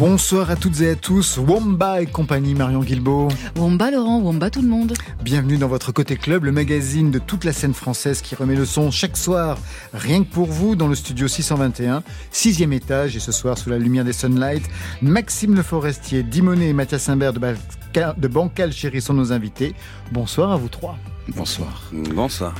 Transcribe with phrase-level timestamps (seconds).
[0.00, 3.28] Bonsoir à toutes et à tous, Womba et compagnie Marion Guilbeault.
[3.54, 4.94] Womba Laurent, Womba tout le monde.
[5.22, 8.64] Bienvenue dans votre Côté Club, le magazine de toute la scène française qui remet le
[8.64, 9.58] son chaque soir,
[9.92, 13.76] rien que pour vous, dans le studio 621, sixième étage, et ce soir sous la
[13.76, 14.62] lumière des Sunlight.
[15.02, 17.40] Maxime Le Forestier, Dimonet et Mathias Imbert de,
[18.16, 19.74] de Bancal Chéri sont nos invités.
[20.12, 20.96] Bonsoir à vous trois.
[21.28, 21.82] Bonsoir.
[21.92, 22.54] Bonsoir.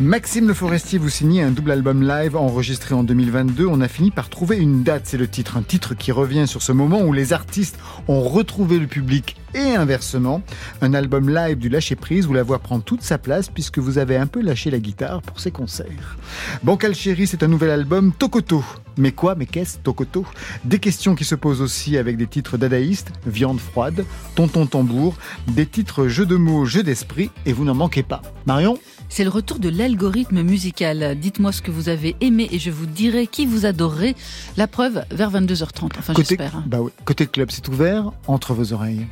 [0.00, 3.66] Maxime Le Forestier, vous signez un double album live enregistré en 2022.
[3.66, 5.56] On a fini par trouver une date, c'est le titre.
[5.58, 7.78] Un titre qui revient sur ce moment où les artistes
[8.08, 10.42] ont retrouvé le public et inversement.
[10.80, 13.98] Un album live du lâcher prise où la voix prend toute sa place puisque vous
[13.98, 16.16] avez un peu lâché la guitare pour ces concerts.
[16.62, 18.64] Bancal Chéri, c'est un nouvel album Tokoto.
[18.96, 20.24] Mais quoi, mais qu'est-ce Tokoto?
[20.64, 25.16] Des questions qui se posent aussi avec des titres dadaïstes, Viande froide, Tonton tambour,
[25.48, 28.22] des titres jeux de mots, jeux d'esprit et vous n'en manquez pas.
[28.46, 28.78] Marion?
[29.12, 31.18] C'est le retour de l'algorithme musical.
[31.20, 34.16] Dites-moi ce que vous avez aimé et je vous dirai qui vous adorez.
[34.56, 35.90] La preuve vers 22h30.
[35.98, 36.56] Enfin, j'espère.
[36.56, 36.64] Hein.
[36.66, 36.90] Bah oui.
[37.04, 39.06] Côté club, c'est ouvert entre vos oreilles.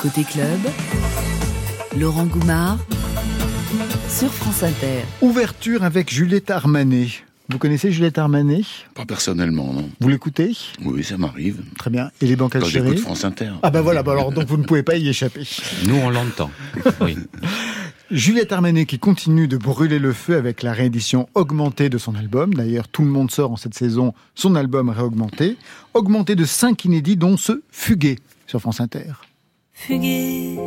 [0.00, 0.58] Côté club,
[1.98, 2.78] Laurent Goumard
[4.08, 5.04] sur France Inter.
[5.20, 7.08] Ouverture avec Juliette Armanet.
[7.50, 8.64] Vous connaissez Juliette Armanet?
[8.94, 9.90] Pas personnellement, non.
[10.00, 10.56] Vous l'écoutez?
[10.84, 11.60] Oui, ça m'arrive.
[11.78, 12.10] Très bien.
[12.22, 13.52] Et les banques à Quand France Inter.
[13.62, 15.46] Ah bah voilà, bah alors donc vous ne pouvez pas y échapper.
[15.86, 16.50] Nous, on l'entend.
[17.02, 17.16] Oui.
[18.10, 22.54] Juliette Armanet qui continue de brûler le feu avec la réédition augmentée de son album.
[22.54, 25.58] D'ailleurs, tout le monde sort en cette saison son album réaugmenté.
[25.92, 29.12] Augmenté de cinq inédits, dont ce Fugué sur France Inter.
[29.74, 30.58] Fuguer,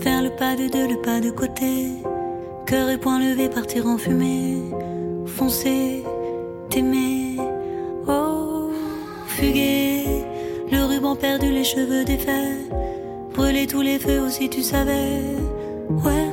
[0.00, 1.92] faire le pas de deux, le pas de côté.
[2.66, 4.58] Cœur et poing levé, partir en fumée.
[5.26, 6.02] Foncer,
[6.70, 7.36] t'aimer.
[8.08, 8.72] Oh,
[9.28, 10.24] fuguer,
[10.72, 12.68] le ruban perdu, les cheveux défaits.
[13.32, 15.22] Brûler tous les feux aussi, tu savais.
[15.88, 16.29] Ouais.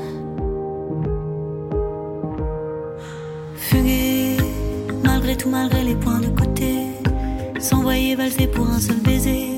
[5.48, 6.88] Malgré les points de côté.
[7.60, 9.57] S'envoyer valser pour un seul baiser.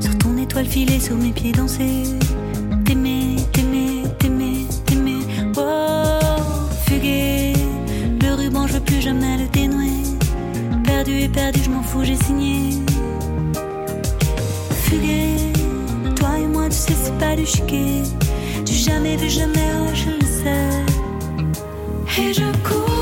[0.00, 2.02] Sur ton étoile filée, sur mes pieds danser.
[2.84, 5.20] T'aimer, t'aimer, t'aimer, t'aimer.
[5.56, 6.18] Oh,
[6.84, 7.52] fuguer,
[8.20, 10.02] le ruban, je veux plus jamais le dénouer.
[10.84, 12.70] Perdu et perdu, je m'en fous, j'ai signé.
[14.82, 15.36] Fuguer,
[16.16, 18.02] toi et moi, tu sais, c'est pas du chiquet.
[18.64, 20.82] Du jamais vu, jamais, oh, je le sais.
[22.20, 22.95] Et je cours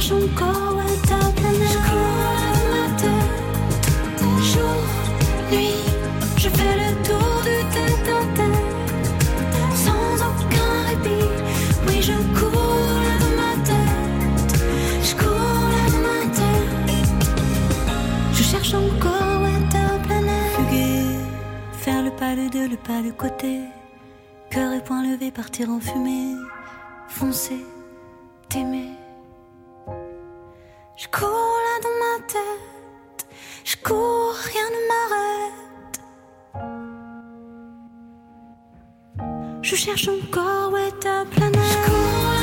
[0.00, 0.76] cherche encore
[1.08, 1.20] ta.
[1.72, 1.78] Je
[2.72, 4.80] ma tête, jour,
[5.50, 5.84] nuit,
[6.36, 8.58] je fais le tour du tête tête,
[9.74, 11.28] sans aucun répit.
[11.86, 13.52] Oui, je cours dans ma
[15.02, 16.16] je cours dans ma
[18.32, 19.14] je cherche encore.
[20.56, 21.04] Fuguer,
[21.72, 23.60] faire le pas de deux, le pas de côté,
[24.50, 26.34] cœur et poing levé, partir en fumée,
[27.08, 27.64] foncer,
[28.48, 28.95] t'aimer.
[31.18, 33.26] Cours là dans ma tête,
[33.64, 36.00] je cours, rien ne m'arrête.
[39.62, 42.35] Je cherche encore où est ta planète.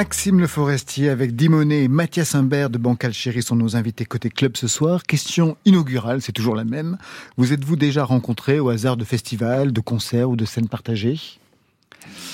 [0.00, 4.30] Maxime Le Forestier avec Dimonet et Mathias Imbert de Bancal Chéri sont nos invités côté
[4.30, 5.02] club ce soir.
[5.02, 6.96] Question inaugurale, c'est toujours la même.
[7.36, 11.20] Vous êtes-vous déjà rencontrés au hasard de festivals, de concerts ou de scènes partagées?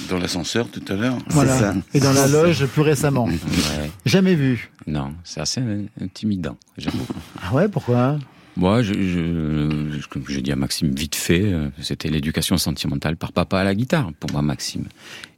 [0.09, 1.59] Dans l'ascenseur tout à l'heure Voilà.
[1.59, 1.75] ça.
[1.93, 3.25] Et dans la loge plus récemment.
[3.25, 3.91] Ouais.
[4.05, 4.71] Jamais vu.
[4.87, 5.61] Non, c'est assez
[6.01, 7.05] intimidant, j'avoue.
[7.43, 8.17] Ah ouais, pourquoi?
[8.57, 13.17] Moi, je, je, je- comme je dis à Maxime vite fait, euh, c'était l'éducation sentimentale
[13.17, 14.85] par papa à la guitare, pour moi, Maxime.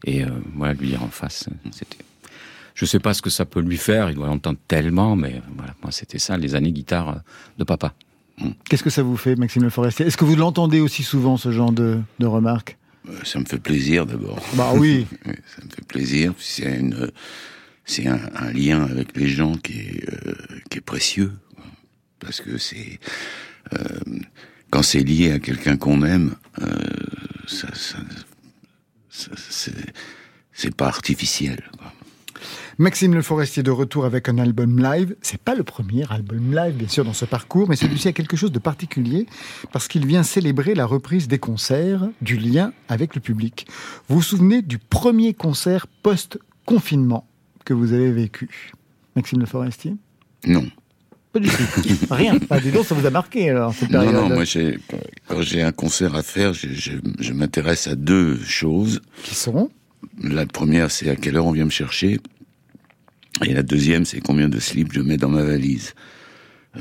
[0.04, 1.96] Et euh, voilà, lui dire en face, euh, c'était...
[2.78, 5.74] Je sais pas ce que ça peut lui faire, il doit l'entendre tellement, mais voilà,
[5.82, 7.14] moi, c'était ça, les années guitare euh,
[7.58, 7.92] de papa.
[8.70, 10.06] Qu'est-ce que ça vous fait, Maxime Le Forestier?
[10.06, 12.78] Est-ce que vous l'entendez aussi souvent, ce genre de, de remarques?
[13.08, 14.38] Euh, Ça me fait plaisir d'abord.
[14.54, 15.08] Bah oui.
[15.24, 16.32] Ça me fait plaisir.
[16.38, 17.10] C'est une,
[17.84, 20.34] c'est un, un lien avec les gens qui est, euh,
[20.70, 21.32] qui est précieux,
[22.20, 23.00] parce que c'est
[23.72, 23.78] euh,
[24.70, 26.66] quand c'est lié à quelqu'un qu'on aime, euh,
[27.48, 27.98] ça, ça,
[30.52, 31.60] c'est pas artificiel.
[31.76, 31.92] quoi.
[32.80, 35.16] Maxime Le Forestier de retour avec un album live.
[35.20, 38.36] C'est pas le premier album live, bien sûr, dans ce parcours, mais celui-ci a quelque
[38.36, 39.26] chose de particulier
[39.72, 43.66] parce qu'il vient célébrer la reprise des concerts, du lien avec le public.
[44.08, 47.26] Vous vous souvenez du premier concert post-confinement
[47.64, 48.70] que vous avez vécu
[49.16, 49.96] Maxime Le Forestier?
[50.46, 50.64] Non,
[51.32, 51.54] Pas du tout.
[52.12, 52.38] Rien.
[52.50, 54.14] Ah, dis donc, ça vous a marqué alors, cette non, période.
[54.14, 54.28] non.
[54.28, 54.78] Moi, j'ai,
[55.26, 59.00] quand j'ai un concert à faire, je, je, je m'intéresse à deux choses.
[59.24, 59.68] Qui sont?
[60.22, 62.20] La première, c'est à quelle heure on vient me chercher.
[63.44, 65.94] Et la deuxième, c'est combien de slips je mets dans ma valise.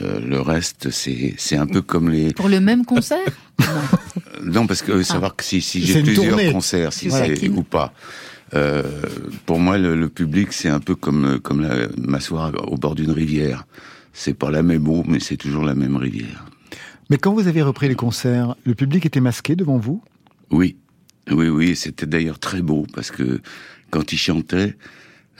[0.02, 2.34] Euh, le reste, c'est c'est un peu comme les.
[2.34, 3.20] Pour le même concert?
[4.44, 6.52] Non, parce que euh, savoir que si, si j'ai plusieurs tournée.
[6.52, 7.92] concerts, si c'est ou pas.
[8.54, 8.84] Euh,
[9.48, 13.12] pour moi, le, le public, c'est un peu comme comme la- m'asseoir au bord d'une
[13.12, 13.66] rivière.
[14.14, 16.46] C'est pas la même eau, mais c'est toujours la même rivière.
[17.10, 20.02] Mais quand vous avez repris les concerts, le public était masqué devant vous?
[20.52, 20.76] Oui,
[21.32, 21.76] oui, oui.
[21.76, 23.42] C'était d'ailleurs très beau parce que
[23.90, 24.76] quand il chantait,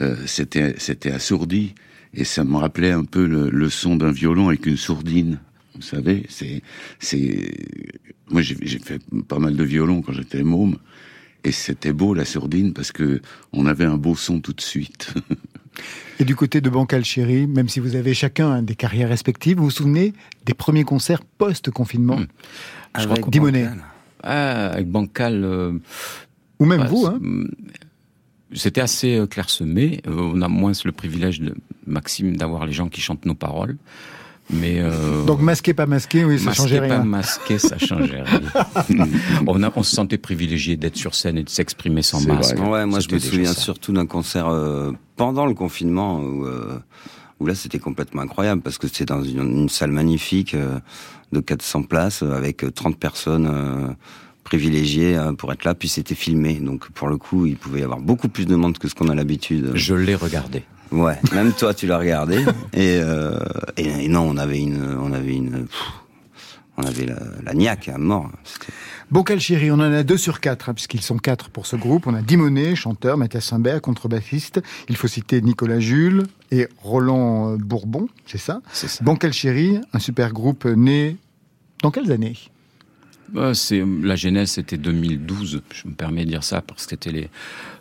[0.00, 1.74] euh, c'était c'était assourdi
[2.14, 5.38] et ça me rappelait un peu le, le son d'un violon avec une sourdine.
[5.74, 6.62] Vous savez, c'est
[6.98, 7.54] c'est
[8.30, 10.76] moi j'ai fait pas mal de violon quand j'étais môme
[11.44, 13.20] et c'était beau la sourdine parce que
[13.52, 15.14] on avait un beau son tout de suite.
[16.18, 19.64] Et du côté de Bancal Chéri, même si vous avez chacun des carrières respectives, vous
[19.64, 20.12] vous souvenez
[20.44, 22.18] des premiers concerts post-confinement.
[22.94, 23.68] Avec crois Dimonet.
[24.24, 25.44] Ah, avec Bancal...
[25.44, 25.78] euh,
[26.58, 27.20] Ou même bah, vous, hein
[28.54, 30.00] C'était assez euh, clairsemé.
[30.06, 31.54] Euh, on a moins le privilège de
[31.86, 33.76] Maxime d'avoir les gens qui chantent nos paroles.
[34.50, 37.04] Mais euh, Donc masqué, pas masqué, oui, ça masqué, changeait pas rien.
[37.04, 38.40] masqué, ça changeait rien.
[39.46, 42.56] on, a, on se sentait privilégié d'être sur scène et de s'exprimer sans masque.
[42.56, 42.68] vrai.
[42.68, 43.60] Ouais, moi je me souviens ça.
[43.60, 46.78] surtout d'un concert euh, pendant le confinement où, euh,
[47.40, 50.78] où là c'était complètement incroyable parce que c'était dans une, une salle magnifique euh,
[51.32, 53.96] de 400 places avec euh, 30 personnes
[54.48, 56.54] privilégiées euh, pour être là, puis c'était filmé.
[56.54, 59.08] Donc pour le coup, il pouvait y avoir beaucoup plus de monde que ce qu'on
[59.08, 59.72] a l'habitude.
[59.74, 60.62] Je l'ai regardé.
[60.90, 62.38] Ouais, même toi tu l'as regardé
[62.72, 63.38] et, euh,
[63.76, 65.82] et et non, on avait une on avait une pff,
[66.78, 68.30] on avait la, la niaque à mort.
[69.10, 72.06] Bancal Chéri, on en a deux sur quatre, hein, puisqu'ils sont quatre pour ce groupe.
[72.06, 74.62] On a Dimonet, chanteur, Mathias Simbert, contrebassiste.
[74.88, 78.60] Il faut citer Nicolas Jules et Roland euh, Bourbon, c'est ça?
[78.72, 79.04] C'est ça.
[79.04, 81.16] Bancal Chéri, un super groupe né
[81.82, 82.36] dans quelles années?
[83.32, 85.60] Bah, c'est la genèse, c'était 2012.
[85.74, 87.28] Je me permets de dire ça parce que c'était les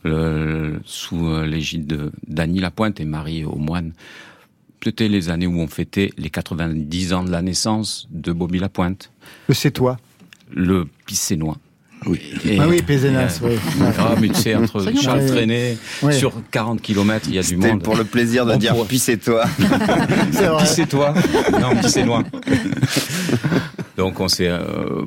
[0.03, 3.93] le- sous euh, l'égide de Dany Lapointe et Marie Aumoine.
[4.83, 9.11] C'était les années où on fêtait les 90 ans de la naissance de Bobby Lapointe,
[9.47, 9.97] Le C'est toi.
[10.51, 11.57] le Pissénois.
[12.05, 12.19] Oui.
[12.45, 13.55] Et- Ah oui, Pézenas, et, oui.
[13.99, 15.21] Ah, mais tu sais, entre Charles
[16.03, 16.13] Ouais.
[16.13, 17.83] sur 40 km, il y a du C'était monde.
[17.83, 19.43] pour le plaisir de On dire pourrait- puis c'est toi.
[20.31, 20.63] C'est vrai.
[20.63, 21.13] Pissétois
[21.59, 22.23] Non, Pissénois.
[23.97, 24.47] Donc on s'est...
[24.47, 25.01] euh,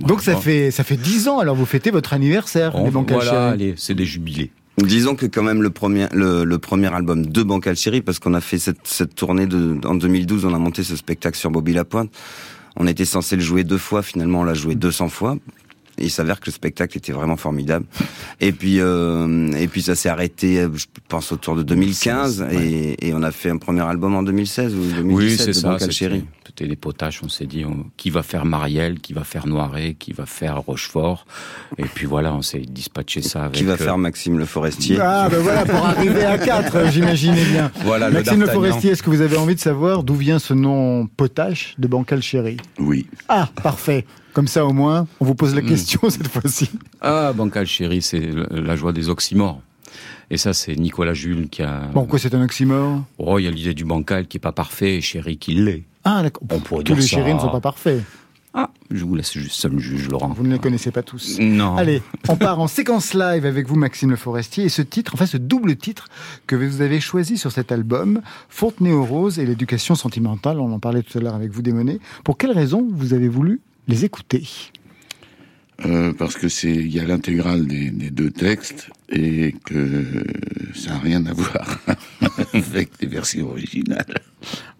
[0.00, 1.38] Donc ça fait ça fait dix ans.
[1.38, 4.50] Alors vous fêtez votre anniversaire, on- les Voilà, allez, c'est des jubilés.
[4.78, 7.42] Disons que quand même le premier le, le premier album de
[7.78, 10.96] Chéri parce qu'on a fait cette, cette tournée de en 2012 on a monté ce
[10.96, 12.10] spectacle sur Bobby Lapointe.
[12.78, 15.38] On était censé le jouer deux fois finalement on l'a joué 200 fois.
[15.98, 17.86] Il s'avère que le spectacle était vraiment formidable.
[18.40, 23.14] Et puis euh, et puis ça s'est arrêté je pense autour de 2015 et, et
[23.14, 25.76] on a fait un premier album en 2016 ou 2017 Oui, c'est de ça.
[25.78, 26.24] C'était Chéri.
[26.46, 27.22] c'était les potaches.
[27.22, 30.60] On s'est dit on- qui va faire Marielle, qui va faire Noiret, qui va faire
[30.60, 31.26] Rochefort.
[31.78, 33.56] Et puis voilà, on s'est dispatché ça avec.
[33.56, 37.44] Qui va euh, faire Maxime Le Forestier Ah ben voilà, pour arriver à 4, j'imaginais
[37.44, 37.70] bien.
[37.84, 38.46] Voilà, Maxime Le.
[38.46, 42.22] Forestier, est-ce que vous avez envie de savoir d'où vient ce nom potache de Bancal
[42.22, 43.06] Chéri Oui.
[43.28, 44.04] Ah, parfait.
[44.36, 45.66] Comme ça au moins, on vous pose la Mm.
[45.66, 46.68] question cette fois-ci.
[47.00, 49.62] Ah, Bancal Chéri, c'est la joie des oxymores.
[50.30, 51.88] Et ça, c'est Nicolas Jules qui a.
[51.94, 53.00] Bon, quoi, c'est un oxymore?
[53.16, 55.84] Oh, il y a l'idée du bancal qui est pas parfait et Chéri qui l'est.
[56.04, 56.42] Ah, d'accord.
[56.50, 58.02] On pourrait Tous dire les chéris ne sont pas parfaits.
[58.52, 60.34] Ah, je vous laisse juste seul juge, Laurent.
[60.36, 61.38] Vous ne les connaissez pas tous.
[61.40, 61.78] Non.
[61.78, 64.64] Allez, on part en séquence live avec vous, Maxime Le Forestier.
[64.64, 66.08] Et ce titre, enfin ce double titre
[66.46, 70.78] que vous avez choisi sur cet album, Fontenay aux roses et l'éducation sentimentale, on en
[70.78, 72.00] parlait tout à l'heure avec vous, Démoné.
[72.22, 74.44] Pour quelles raisons vous avez voulu les écouter
[75.84, 80.24] Euh, parce que c'est il y a l'intégrale des, des deux textes et que
[80.74, 81.78] ça n'a rien à voir
[82.54, 84.14] avec les versions originales.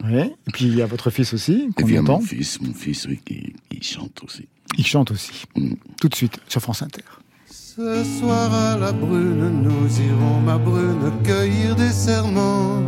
[0.02, 0.32] Ouais.
[0.48, 3.20] Et puis il y a votre fils aussi, Et puis mon fils, mon fils oui,
[3.26, 4.48] qui, qui chante aussi.
[4.78, 5.44] Il chante aussi.
[5.54, 5.75] Mm.
[6.00, 7.04] Tout de suite sur France Inter.
[7.50, 12.82] Ce soir à la brune, nous irons, ma brune, cueillir des serments.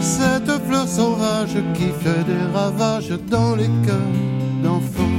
[0.00, 4.43] Cette fleur sauvage qui fait des ravages dans les cœurs.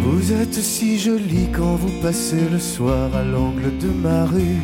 [0.05, 4.61] Vous êtes si jolie quand vous passez le soir à l'angle de ma rue.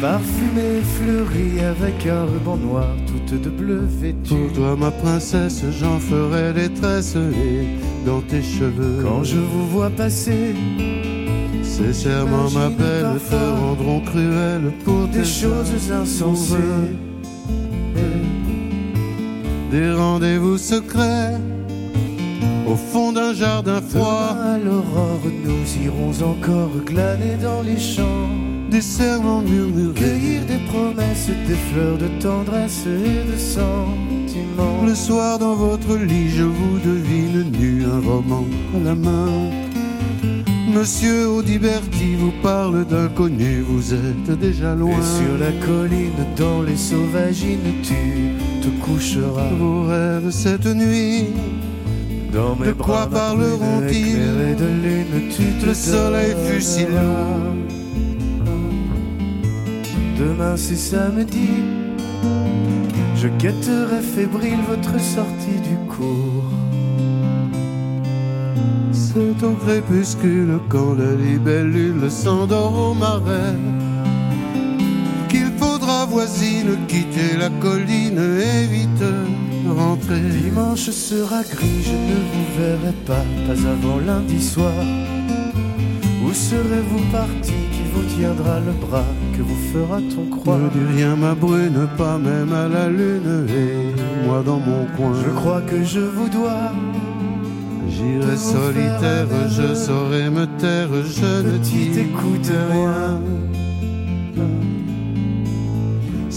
[0.00, 4.34] Parfumée, fleurie avec un ruban noir, toute de bleu vêtue.
[4.34, 7.66] Pour toi, ma princesse, j'en ferai des tresses et
[8.06, 9.02] dans tes cheveux.
[9.02, 10.54] Quand je vous vois passer,
[11.62, 16.56] Ces serments, ma belle, te rendront cruelle pour des choses insensées.
[19.70, 21.38] Des rendez-vous secrets
[22.70, 24.30] au fond d'un jardin froid.
[24.30, 28.28] Demain à l'aurore, nous irons encore glaner dans les champs.
[28.70, 29.94] Des serments murmurés.
[29.94, 34.84] Cueillir des promesses, des fleurs de tendresse et de sentiments.
[34.86, 38.44] Le soir dans votre lit, je vous devine nu, un roman
[38.76, 39.50] à la main.
[40.72, 44.92] Monsieur Audiberti vous parle d'inconnu, vous êtes déjà loin.
[44.92, 49.50] Et sur la colline, dans les sauvagines, tu te coucheras.
[49.58, 51.24] vos rêves cette nuit,
[52.32, 57.54] Dans mes De quoi parleront-ils de lune, tu te Le soleil fut si lourd.
[60.18, 61.48] Demain c'est samedi.
[63.16, 66.44] Je guetterai fébrile votre sortie du cours.
[68.92, 73.56] c'est au crépuscule quand la libellule s'endort au marais.
[75.28, 79.02] Qu'il faudra voisine quitter la colline et vite
[79.70, 80.20] rentrer.
[80.20, 84.72] Dimanche sera gris, je ne vous verrai pas, pas avant lundi soir.
[86.24, 89.04] Où serez-vous parti Qui vous tiendra le bras
[89.36, 90.58] Que vous fera-t-on croire?
[90.58, 95.12] Ne dis rien ma brune, pas même à la lune et moi dans mon coin.
[95.24, 96.72] Je crois que je vous dois
[97.88, 103.20] J'irai solitaire, je saurai me taire, je ne t'y écoute rien.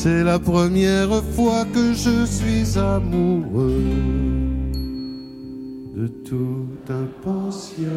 [0.04, 3.82] C'est la première fois que je suis amoureux
[5.96, 7.90] de tout un pensionnat.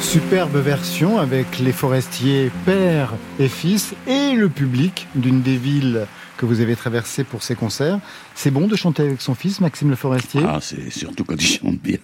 [0.00, 6.06] Superbe version avec les forestiers père et fils et le public d'une des villes
[6.38, 8.00] que vous avez traversées pour ces concerts.
[8.34, 10.40] C'est bon de chanter avec son fils, Maxime Le Forestier?
[10.42, 11.98] Ah, c'est surtout quand il chante bien.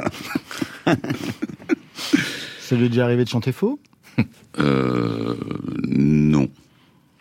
[2.67, 3.79] Ça lui est déjà arrivé de chanter faux?
[4.59, 5.35] Euh,
[5.87, 6.49] non.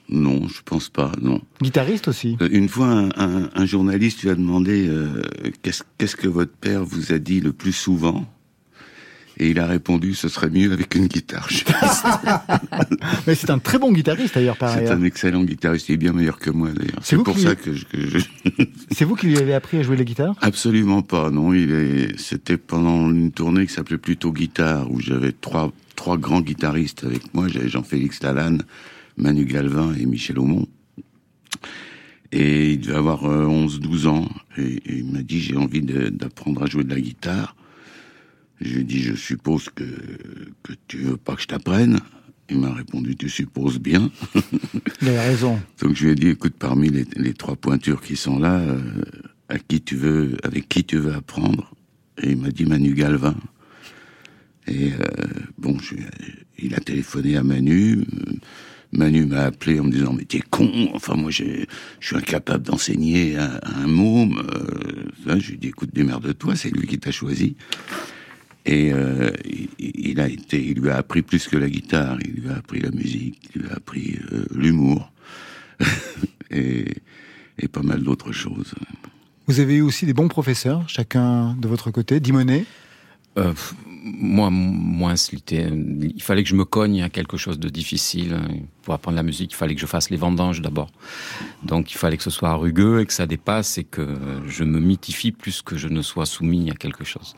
[0.08, 1.42] Non, je pense pas, non.
[1.62, 2.38] Guitariste aussi?
[2.42, 5.22] Euh, Une fois, un, un- un journaliste lui a demandé euh,
[5.64, 8.26] qu'est-ce qu'est-ce que votre père vous a dit le plus souvent?
[9.38, 11.50] Et il a répondu ce serait mieux avec une guitare.
[13.28, 16.14] Mais c'est un très bon guitariste d'ailleurs par C'est un excellent guitariste, il est bien
[16.14, 17.00] meilleur que moi d'ailleurs.
[17.02, 18.20] C'est pour qui- ça que je, que je-
[18.92, 20.36] C'est vous qui lui avez appris à jouer la guitare?
[20.42, 21.54] Absolument pas, non.
[21.54, 26.42] Il est, c'était pendant une tournée qui s'appelait plutôt guitare, où j'avais trois, trois grands
[26.42, 27.48] guitaristes avec moi.
[27.50, 28.64] J'avais Jean-Félix Lalanne,
[29.18, 30.66] Manu Galvin et Michel Aumont.
[32.32, 34.28] Et il devait avoir euh, 11, 12 ans.
[34.58, 37.56] Et, et il m'a dit, j'ai envie d'apprendre à jouer de la guitare.
[38.62, 39.84] Je lui ai dit, je suppose que,
[40.64, 42.00] que tu veux pas que je t'apprenne.
[42.50, 44.12] Il m'a répondu, tu supposes bien.
[45.02, 45.60] Il a raison.
[45.82, 48.80] Donc je lui ai dit, écoute, parmi les, les trois pointures qui sont là, euh,
[49.50, 51.74] à qui tu veux, avec qui tu veux apprendre
[52.22, 53.36] Et il m'a dit Manu Galvin.
[54.68, 54.98] Et euh,
[55.58, 55.96] bon, je,
[56.58, 58.06] il a téléphoné à Manu.
[58.92, 60.72] Manu m'a appelé en me disant mais t'es con.
[60.94, 61.44] Enfin moi je
[62.00, 64.40] suis incapable d'enseigner à, à un môme.
[64.40, 67.56] Euh, ça, je lui ai dit écoute démerde-toi, c'est lui qui t'a choisi.
[68.66, 69.32] Et euh,
[69.78, 72.18] il, a été, il lui a appris plus que la guitare.
[72.26, 75.12] Il lui a appris la musique, il lui a appris euh, l'humour
[76.52, 76.86] et,
[77.60, 78.74] et pas mal d'autres choses.
[79.48, 82.20] Vous avez eu aussi des bons professeurs, chacun de votre côté.
[82.20, 82.66] Dimonet?
[83.38, 83.54] Euh,
[84.04, 85.16] moi, moins.
[85.52, 88.38] Il fallait que je me cogne à quelque chose de difficile.
[88.84, 90.92] Pour apprendre la musique, il fallait que je fasse les vendanges d'abord.
[91.64, 94.08] Donc, il fallait que ce soit rugueux et que ça dépasse et que
[94.48, 97.36] je me mythifie plus que je ne sois soumis à quelque chose.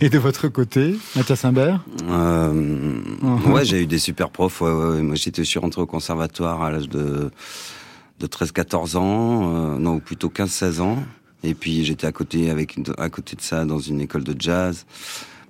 [0.00, 1.80] Et de votre côté, Mathias Imbert?
[2.08, 3.00] Euh.
[3.46, 4.60] Ouais, j'ai eu des super profs.
[4.60, 5.02] Ouais, ouais, ouais.
[5.02, 7.30] Moi, j'étais, je suis rentré au conservatoire à l'âge de,
[8.20, 10.98] de 13-14 ans, euh, non, ou plutôt 15-16 ans.
[11.46, 14.84] Et puis, j'étais à côté, de ça, dans une école de jazz.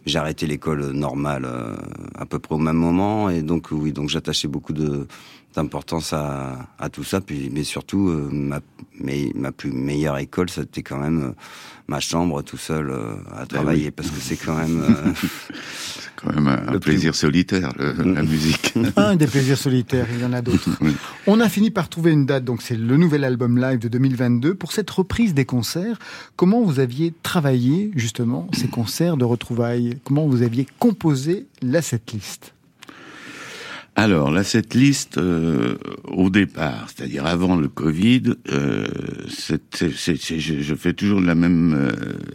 [0.04, 1.74] J'ai arrêté l'école normale euh,
[2.14, 3.30] à peu près au même moment.
[3.30, 5.08] Et donc, oui, donc j'attachais beaucoup de,
[5.56, 7.20] d'importance à, à tout ça.
[7.20, 8.60] Puis, mais surtout, euh, ma,
[9.00, 11.32] mais, ma plus meilleure école, c'était quand même euh,
[11.88, 13.90] ma chambre tout seul euh, à travailler, oui.
[13.90, 14.82] parce que c'est quand même.
[14.88, 15.12] euh,
[15.98, 18.74] C'est quand même un, un Le plus- plaisir solitaire, le- la musique.
[18.96, 20.68] Un des plaisirs solitaires, il y en a d'autres.
[20.80, 20.94] Oui.
[21.26, 24.54] On a fini par trouver une date, donc c'est le nouvel album live de 2022.
[24.54, 25.98] Pour cette reprise des concerts,
[26.36, 29.98] comment vous aviez travaillé justement ces concerts de retrouvailles?
[30.04, 32.52] Comment vous aviez composé la setlist?
[33.98, 38.86] Alors, là, cette liste, euh, au départ, c'est-à-dire avant le Covid, euh,
[39.26, 41.92] je, je fais toujours la même, euh,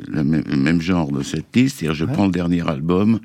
[0.07, 2.13] la même, le même genre de cette liste, c'est-à-dire je Ouais.
[2.13, 3.19] prends le dernier album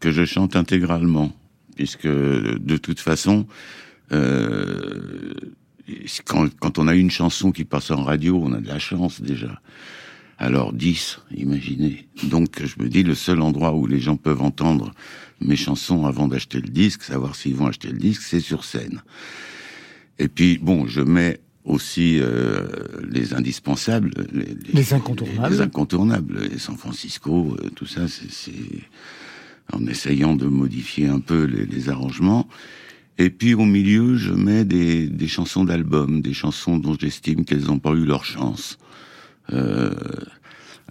[0.00, 1.32] que je chante intégralement,
[1.74, 3.46] puisque de toute façon,
[4.12, 5.32] euh,
[6.26, 9.22] quand, quand on a une chanson qui passe en radio, on a de la chance
[9.22, 9.62] déjà.
[10.42, 12.08] Alors 10, imaginez.
[12.24, 14.92] Donc je me dis le seul endroit où les gens peuvent entendre
[15.40, 19.02] mes chansons avant d'acheter le disque, savoir s'ils vont acheter le disque, c'est sur scène.
[20.18, 22.66] Et puis bon, je mets aussi euh,
[23.08, 25.54] les indispensables, les, Les incontournables.
[25.54, 28.50] les, incontournables, les San Francisco, euh, tout ça, c'est-
[29.72, 32.48] en essayant de modifier un peu les, les arrangements.
[33.16, 37.66] Et puis au milieu, je mets des, des chansons d'album, des chansons dont j'estime qu'elles
[37.66, 38.76] n'ont pas eu leur chance.
[39.52, 39.94] Euh,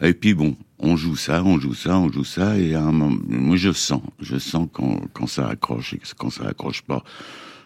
[0.02, 2.92] et puis bon, on joue ça, on joue ça, on joue ça, et à un
[2.92, 7.04] moment, moi je sens, je sens quand, quand ça accroche et quand ça accroche pas.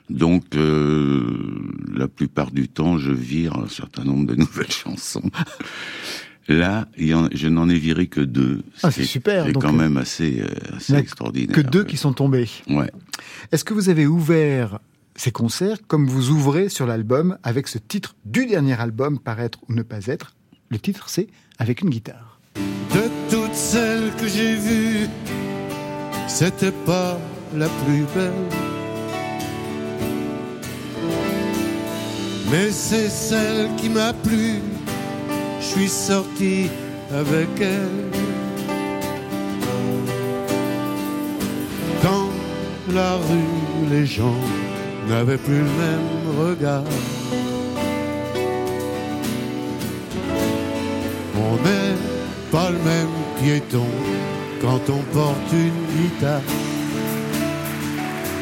[0.10, 1.26] Donc euh,
[1.94, 5.30] la plupart du temps, je vire un certain nombre de nouvelles chansons.
[6.48, 8.62] Là, je n'en ai viré que deux.
[8.84, 10.44] Ah, c'est super, C'est quand euh, même assez,
[10.94, 11.56] extraordinaire.
[11.56, 12.48] Que deux qui sont tombés.
[12.68, 12.92] Ouais.
[13.52, 14.80] Est-ce que vous avez ouvert
[15.16, 19.74] ces concerts comme vous ouvrez sur l'album avec ce titre du dernier album, Paraître ou
[19.74, 20.36] ne pas être?
[20.70, 21.28] Le titre, c'est
[21.60, 22.40] Avec une guitare.
[22.56, 25.08] De toutes celles que j'ai vues,
[26.28, 27.18] c'était pas
[27.54, 28.32] la plus belle.
[32.52, 34.62] Mais c'est celle qui m'a plu,
[35.60, 36.70] je suis sorti
[37.12, 38.12] avec elle.
[42.04, 42.30] Dans
[42.94, 44.40] la rue, les gens
[45.10, 46.84] n'avaient plus le même regard.
[51.38, 51.96] On n'est
[52.52, 53.10] pas le même
[53.42, 53.86] piéton
[54.62, 56.42] quand on porte une guitare.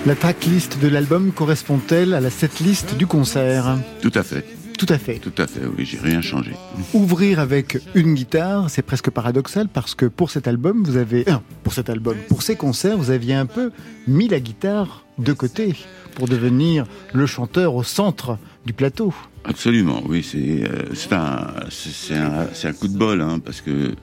[0.05, 4.45] La tracklist de l'album correspond-elle à la setlist du concert Tout à fait,
[4.77, 5.15] Tout à fait.
[5.15, 5.61] tout à fait.
[5.77, 6.51] Oui, j'ai rien changé.
[6.93, 11.35] Ouvrir avec une guitare, c'est presque paradoxal parce que pour cet album, vous avez, euh,
[11.63, 13.71] pour cet album, pour ces concerts, vous aviez un peu
[14.07, 15.73] mis la guitare de côté
[16.15, 19.13] pour devenir le chanteur au centre du plateau.
[19.45, 23.93] Absolument, oui, c'est euh, un, un, un coup de bol, hein, parce que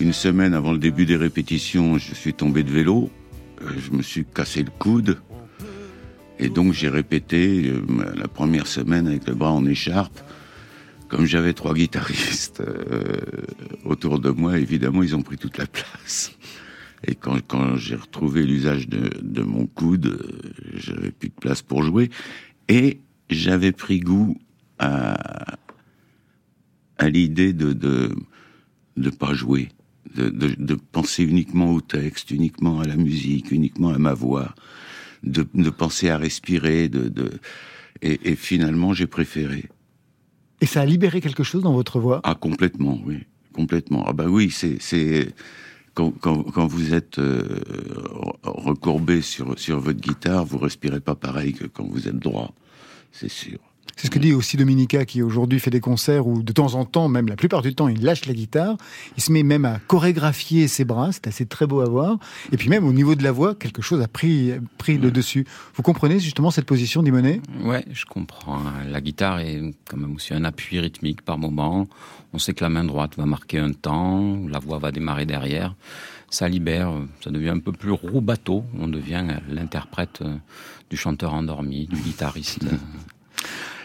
[0.00, 3.10] une semaine avant le début des répétitions, je suis tombé de vélo,
[3.62, 5.18] euh, je me suis cassé le coude,
[6.40, 7.82] et donc j'ai répété euh,
[8.16, 10.18] la première semaine avec le bras en écharpe.
[11.08, 13.20] Comme j'avais trois guitaristes euh,
[13.84, 16.32] autour de moi, évidemment, ils ont pris toute la place.
[17.06, 21.62] Et quand, quand j'ai retrouvé l'usage de, de mon coude, euh, j'avais plus de place
[21.62, 22.10] pour jouer.
[22.68, 24.36] Et j'avais pris goût
[24.78, 25.56] à,
[26.98, 28.14] à l'idée de de
[28.96, 29.70] de pas jouer,
[30.14, 34.54] de, de, penser uniquement au texte, uniquement à la musique, uniquement à ma voix,
[35.24, 37.32] de, de penser à respirer, de, de
[38.02, 39.68] et, et finalement j'ai préféré.
[40.60, 42.20] Et ça a libéré quelque chose dans votre voix?
[42.22, 44.04] Ah complètement, oui, complètement.
[44.06, 45.34] Ah bah oui, c'est c'est
[45.94, 47.60] quand, quand, quand vous êtes euh,
[48.44, 52.54] recourbé sur sur votre guitare, vous respirez pas pareil que quand vous êtes droit,
[53.10, 53.58] c'est sûr.
[53.96, 56.84] C'est ce que dit aussi Dominica qui aujourd'hui fait des concerts où de temps en
[56.84, 58.76] temps, même la plupart du temps, il lâche la guitare.
[59.16, 61.12] Il se met même à chorégraphier ses bras.
[61.12, 62.18] C'est assez très beau à voir.
[62.52, 65.46] Et puis même au niveau de la voix, quelque chose a pris, pris le dessus.
[65.74, 68.60] Vous comprenez justement cette position d'Imonet Ouais, je comprends.
[68.88, 71.86] La guitare est quand même aussi un appui rythmique par moment.
[72.32, 75.76] On sait que la main droite va marquer un temps, la voix va démarrer derrière.
[76.30, 78.64] Ça libère, ça devient un peu plus roux bateau.
[78.76, 80.34] On devient l'interprète euh,
[80.90, 82.64] du chanteur endormi, du guitariste.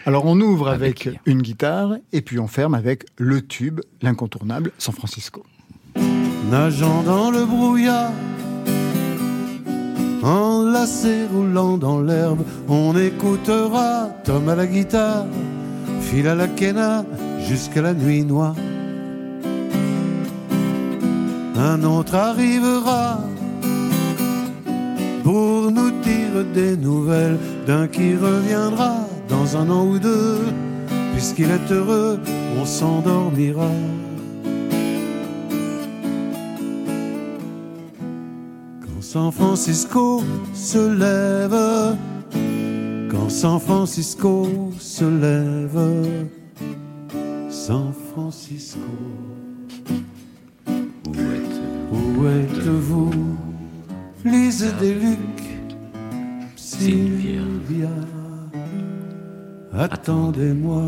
[0.06, 4.72] Alors on ouvre Avec avec, une guitare et puis on ferme avec le tube, l'incontournable
[4.78, 5.44] San Francisco.
[6.50, 8.12] nageant dans le brouillard,
[10.22, 15.26] enlacé roulant dans l'herbe, on écoutera Tom à la guitare,
[16.00, 17.04] Phil à la quena
[17.40, 18.56] jusqu'à la nuit noire.
[21.56, 23.20] Un autre arrivera
[25.22, 30.38] pour nous dire des nouvelles d'un qui reviendra dans un an ou deux,
[31.12, 32.18] puisqu'il est heureux,
[32.60, 33.70] on s'endormira.
[38.82, 41.96] Quand San Francisco se lève,
[43.10, 45.80] quand San Francisco se lève,
[47.48, 48.80] San Francisco,
[51.06, 51.60] Où êtes
[51.92, 53.10] où êtes-vous?
[54.24, 55.50] Lise des Lucs,
[56.56, 57.40] Sylvia.
[57.68, 58.19] Sylvia,
[59.76, 60.84] attendez-moi.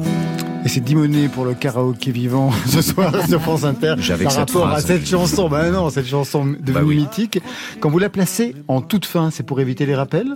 [0.65, 3.95] Et c'est Dimoné pour le karaoké vivant ce soir sur France Inter.
[3.99, 4.85] J'avais Par cette rapport phrase.
[4.85, 6.97] à cette chanson, bah non, cette chanson devenue Bah oui.
[6.97, 7.41] mythique.
[7.81, 10.35] Quand vous la placez en toute fin, c'est pour éviter les rappels?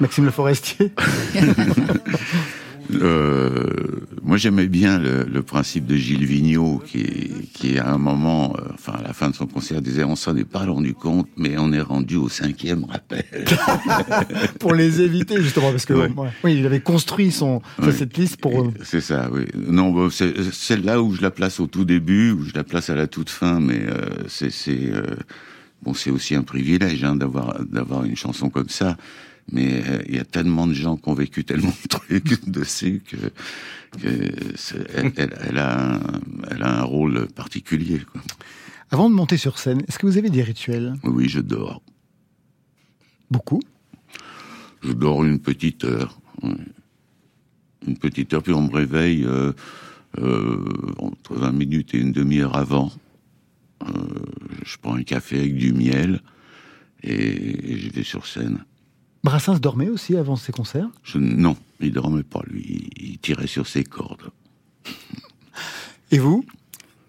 [0.00, 0.92] Maxime Le Forestier
[3.02, 3.66] Euh,
[4.22, 7.04] moi, j'aimais bien le, le principe de Gilles Vigneault, qui,
[7.52, 10.36] qui à un moment, euh, enfin à la fin de son concert, disait on s'en
[10.36, 13.24] est pas rendu compte, mais on est rendu au cinquième rappel.
[14.58, 16.08] pour les éviter justement parce que Ouais.
[16.16, 16.28] ouais.
[16.44, 17.92] oui, il avait construit son Ouais.
[17.92, 18.72] cette liste pour eux.
[18.84, 19.42] C'est ça, oui.
[19.54, 22.90] Non, bon, c'est celle-là où je la place au tout début, où je la place
[22.90, 25.02] à la toute fin, mais euh, c'est c'est euh,
[25.82, 28.96] bon, c'est aussi un privilège hein, d'avoir d'avoir une chanson comme ça.
[29.52, 33.02] Mais euh, il y a tellement de gens qui ont vécu tellement de trucs dessus
[33.06, 33.16] que,
[33.98, 34.08] que
[34.94, 36.00] elle, elle- elle a un,
[36.50, 38.00] elle a un rôle particulier.
[38.12, 38.20] Quoi.
[38.90, 40.94] Avant de monter sur scène, est-ce que vous avez des rituels?
[41.04, 41.82] Oui, je dors.
[43.30, 43.60] Beaucoup?
[44.82, 46.18] Je dors une petite heure.
[47.86, 49.52] Une petite heure, puis on me réveille euh,
[50.18, 50.64] euh,
[50.98, 52.92] entre 20 minutes et une demi-heure avant.
[54.64, 56.20] Je prends un café avec du miel
[57.02, 58.64] et, et je vais sur scène.
[59.22, 60.88] Brassens dormait aussi avant ses concerts?
[61.04, 62.88] Je, non, il dormait pas, lui.
[62.96, 64.30] Il tirait sur ses cordes.
[66.10, 66.44] Et vous,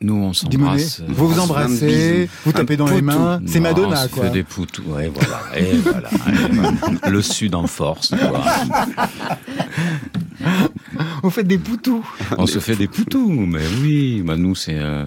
[0.02, 1.02] Nous, on s'embrasse.
[1.08, 3.42] Vous vous on fait un embrassez, vous tapez dans les mains.
[3.46, 4.24] C'est Madonna, on se quoi.
[4.26, 5.42] fait des poutous, ouais, voilà.
[5.58, 6.10] Et voilà.
[6.10, 7.10] Et voilà.
[7.10, 8.44] Le sud en force, quoi.
[11.24, 12.04] Vous faites des poutous.
[12.38, 14.78] On se fait des poutous, mais oui, bah nous c'est.
[14.78, 15.06] euh,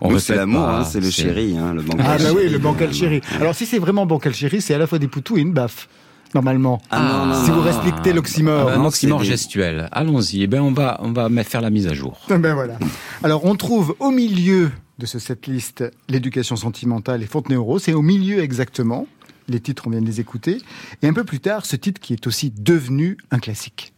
[0.00, 2.48] on c'est l'amour, hein, c'est le chéri, hein, le bancal Ah bah oui, chéri.
[2.52, 3.20] le bancal chéri.
[3.38, 5.88] Alors si c'est vraiment bancal chéri, c'est à la fois des poutous et une baffe.
[6.34, 6.80] Normalement.
[6.90, 8.70] Ah, non, non, si vous respectez l'oxymore.
[8.70, 9.88] Un Non, oxymore c'est des- gestuel.
[9.92, 10.42] Allons-y.
[10.42, 12.18] Eh ben on va on va faire la mise à jour.
[12.28, 12.78] Ben voilà.
[13.22, 17.82] Alors on trouve au milieu de ce setlist l'éducation sentimentale et Fontenay-aux-Roses.
[17.84, 19.06] C'est au milieu exactement.
[19.48, 20.58] Les titres, on vient de les écouter.
[21.02, 23.92] Et un peu plus tard, ce titre qui est aussi devenu un classique.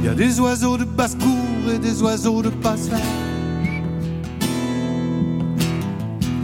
[0.00, 2.88] Il y a des oiseaux de basse-cour et des oiseaux de passe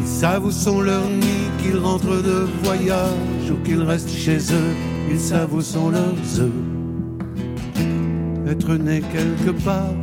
[0.00, 4.74] Ils savent où sont leurs nids, qu'ils rentrent de voyage ou qu'ils restent chez eux.
[5.10, 6.50] Ils savent où sont leurs œufs.
[8.48, 9.94] Être né quelque part.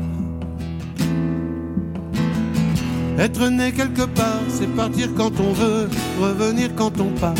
[3.18, 7.36] Être né quelque part, c'est partir quand on veut, revenir quand on part.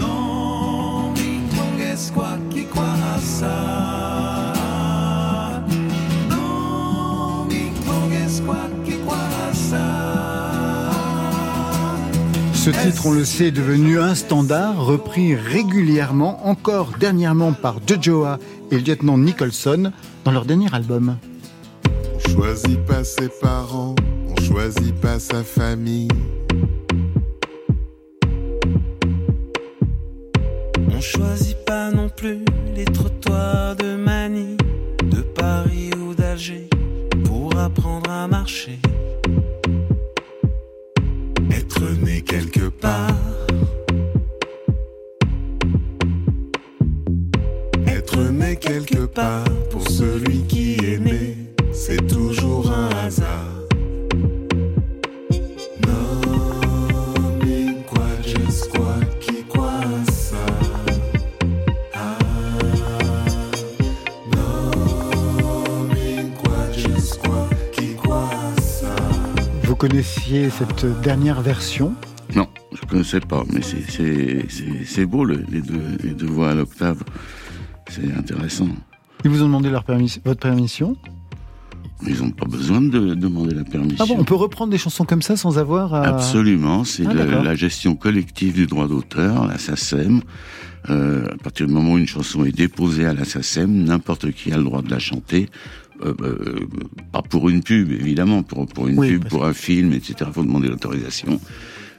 [0.00, 1.40] Non, mi
[2.12, 4.11] quoi qui croit ça?
[12.62, 18.38] Ce titre, on le sait, est devenu un standard, repris régulièrement, encore dernièrement par Jojoa
[18.70, 19.90] et le lieutenant Nicholson
[20.24, 21.16] dans leur dernier album.
[22.14, 23.96] On choisit pas ses parents,
[24.28, 26.06] on choisit pas sa famille.
[30.88, 32.44] On choisit pas non plus
[32.76, 34.56] les trottoirs de Manille,
[35.10, 36.68] de Paris ou d'Alger
[37.24, 38.78] pour apprendre à marcher.
[42.32, 43.14] Quelque part,
[47.86, 51.36] être né quelque part pour celui qui est né,
[51.74, 53.68] c'est toujours un hasard.
[55.86, 56.20] Non,
[57.44, 59.74] mais quoi, just quoi, qui quoi
[60.10, 60.46] ça?
[64.34, 64.70] Non,
[65.90, 68.26] mais quoi, just quoi, qui quoi
[68.58, 68.94] ça?
[69.64, 71.92] Vous connaissiez cette dernière version?
[72.92, 73.60] Je connaissais pas, mais
[74.84, 77.02] c'est beau le- les deux les deux voix à l'octave.
[77.88, 78.68] C'est intéressant.
[79.24, 80.94] Ils vous ont demandé leur permis- votre permission?
[82.06, 83.96] Ils n'ont pas besoin de demander la permission.
[83.98, 86.02] Ah bon, on peut reprendre des chansons comme ça sans avoir à...
[86.02, 90.20] Absolument, c'est Ah, la gestion collective du droit d'auteur, la SACEM.
[90.90, 94.52] Euh, à partir du moment où une chanson est déposée à la SACEM, n'importe qui
[94.52, 95.48] a le droit de la chanter.
[96.04, 96.68] Euh, euh,
[97.10, 100.14] pas pour une pub, évidemment, pour, pour une Oui, pub, pour un film, etc.
[100.26, 101.40] Il faut demander l'autorisation.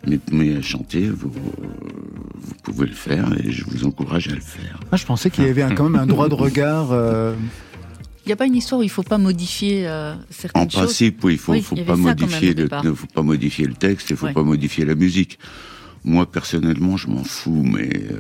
[0.06, 4.42] Mais, mais à chanter, vous, vous pouvez le faire et je vous encourage à le
[4.42, 4.80] faire.
[4.92, 6.92] Ah, je pensais qu'il y avait un- quand même un droit de regard.
[6.92, 7.34] euh,
[8.26, 10.70] Il n'y a pas une histoire où il ne faut pas modifier euh, certaines En
[10.70, 10.84] choses?
[10.84, 14.10] principe, oui, il faut, Oui, faut pas modifier le, ne faut pas modifier le texte,
[14.10, 14.34] il faut Ouais.
[14.34, 15.40] pas modifier la musique.
[16.06, 18.20] Moi personnellement, je m'en fous, mais euh,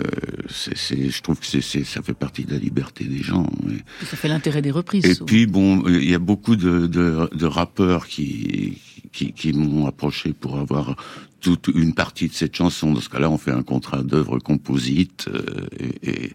[0.50, 3.50] c'est, je trouve que c'est, ça fait partie de la liberté des gens.
[3.66, 5.04] mais- Ça fait l'intérêt des reprises.
[5.06, 8.78] Et puis bon, il y a beaucoup de, de, de rappeurs qui,
[9.12, 10.96] qui, qui m'ont approché pour avoir
[11.44, 12.94] toute une partie de cette chanson.
[12.94, 15.28] Dans ce cas-là, on fait un contrat d'œuvre composite.
[15.28, 15.68] euh,
[16.02, 16.34] et, et-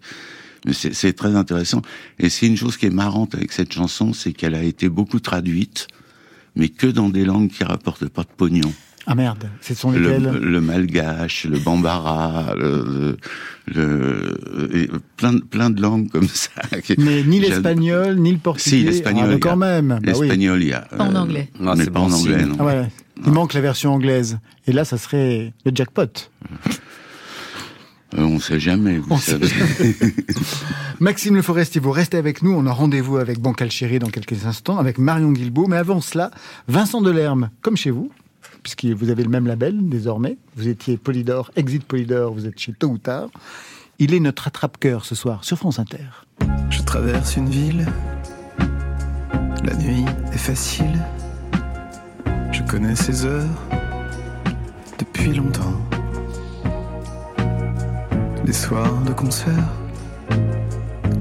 [0.72, 1.82] c'est très intéressant.
[2.18, 5.20] Et c'est une chose qui est marrante avec cette chanson, c'est qu'elle a été beaucoup
[5.20, 5.86] traduite,
[6.56, 8.72] mais que dans des langues qui rapportent pas de pognon.
[9.10, 10.30] Ah merde, ce sont Le, lesquels?
[10.32, 13.16] le malgache, le bambara, le,
[13.66, 16.50] le, le- et plein, de- plein de langues comme ça.
[16.98, 18.68] Mais ni l'espagnol, ni le portugais.
[18.76, 19.30] Si, l'espagnol.
[19.32, 19.88] Ah, quand même.
[19.88, 20.12] Bah.
[20.12, 20.80] L'espagnol, il y a.
[20.82, 21.48] Pas en anglais.
[21.58, 22.48] Non, mais c'est pas bon en anglais, signe.
[22.48, 22.56] non.
[22.60, 22.88] Ah ouais.
[23.24, 24.38] Il manque la version anglaise.
[24.66, 26.02] Et là, ça serait le jackpot.
[28.16, 29.48] Euh, on sait jamais, vous On sait savez.
[31.00, 32.52] Maxime Le Forestier, vous restez avec nous.
[32.52, 35.66] On a rendez-vous avec Bancal Chéri dans quelques instants, avec Marion Guilbault.
[35.66, 36.30] Mais avant cela,
[36.68, 38.10] Vincent Delerme, comme chez vous,
[38.76, 40.36] puisque vous avez le même label désormais.
[40.56, 43.30] Vous étiez Polydor, Exit Polydor, vous êtes chez Tôt ou Tard.
[43.98, 46.04] Il est notre attrape-cœur ce soir sur France Inter.
[46.68, 47.86] Je traverse une ville.
[49.64, 50.98] La nuit est facile.
[52.52, 53.62] Je connais ces heures
[54.98, 55.80] depuis longtemps.
[58.44, 59.72] Les soirs de concert,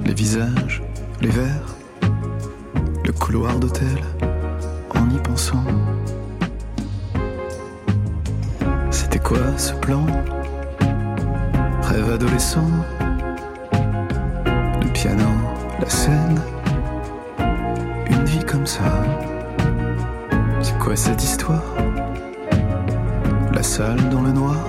[0.05, 0.83] les visages,
[1.21, 1.75] les verres,
[3.05, 4.03] le couloir d'hôtel,
[4.93, 5.63] en y pensant.
[9.27, 10.05] Quoi ce plan
[11.81, 12.69] Rêve adolescent
[14.81, 15.27] le piano,
[15.81, 16.39] la scène,
[18.09, 19.03] une vie comme ça.
[20.61, 21.73] C'est quoi cette histoire
[23.51, 24.63] La salle dans le noir,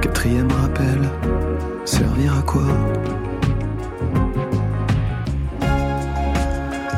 [0.00, 1.00] quatrième rappel,
[1.84, 2.68] servir à quoi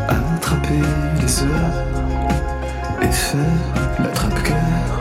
[0.07, 0.83] Attraper
[1.18, 1.79] les heures
[3.01, 3.38] et faire
[3.98, 4.55] l'attrape-cœur.
[4.55, 4.97] L'attrape-cœur.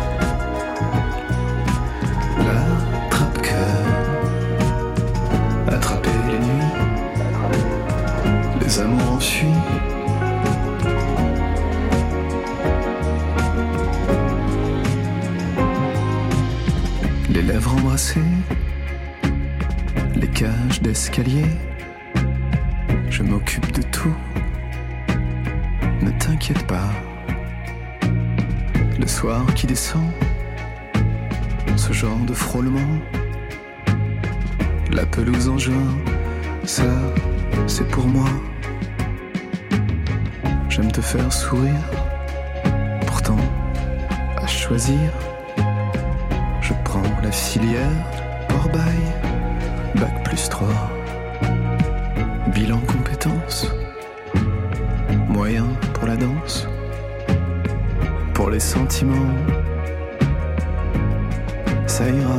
[61.97, 62.37] Ça ira.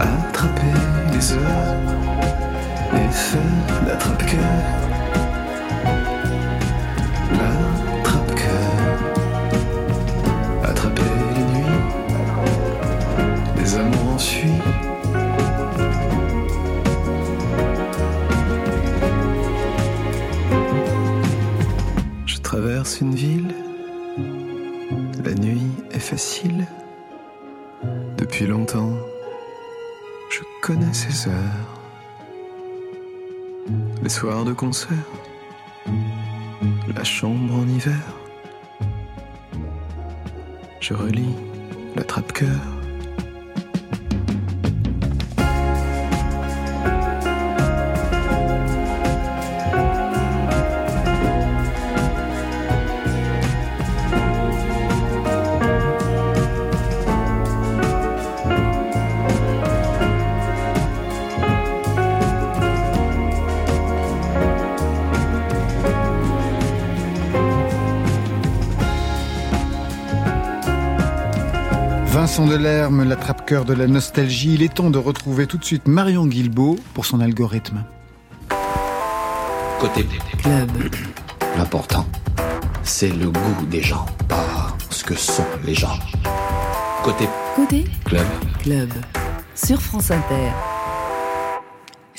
[0.00, 0.76] Attraper
[1.12, 1.76] les heures
[2.92, 4.56] et faire l'attrape-cœur.
[7.38, 8.66] L'attrape-cœur.
[10.64, 11.06] Attraper
[26.16, 26.66] facile.
[28.16, 28.96] Depuis longtemps,
[30.30, 31.70] je connais ces heures.
[34.02, 35.10] Les soirs de concert,
[36.94, 38.00] la chambre en hiver.
[40.80, 41.36] Je relis
[41.94, 42.75] l'attrape-cœur.
[72.56, 74.54] Delerme, l'attrape-cœur de la nostalgie.
[74.54, 77.84] Il est temps de retrouver tout de suite Marion Guilbault pour son algorithme.
[79.78, 80.06] Côté
[80.38, 80.70] Club.
[81.58, 82.06] L'important,
[82.82, 85.98] c'est le goût des gens, pas ce que sont les gens.
[87.02, 88.26] Côté Côté club.
[88.62, 88.88] Club.
[89.54, 90.75] Sur France Inter.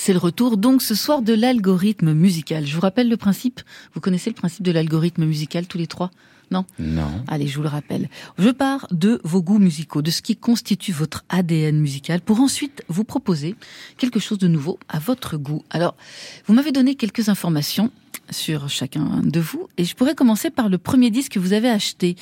[0.07, 2.65] C'est le retour donc ce soir de l'algorithme musical.
[2.65, 3.59] Je vous rappelle le principe.
[3.93, 6.11] Vous connaissez le principe de l'algorithme musical tous les trois?
[6.49, 6.63] Non?
[6.79, 7.25] Non.
[7.27, 8.07] Allez, je vous le rappelle.
[8.37, 12.85] Je pars de vos goûts musicaux, de ce qui constitue votre ADN musical, pour ensuite
[12.87, 13.57] vous proposer
[13.97, 15.65] quelque chose de nouveau à votre goût.
[15.71, 15.97] Alors,
[16.45, 17.91] vous m'avez donné quelques informations
[18.29, 21.69] sur chacun de vous, et je pourrais commencer par le premier disque que vous avez
[21.69, 22.15] acheté.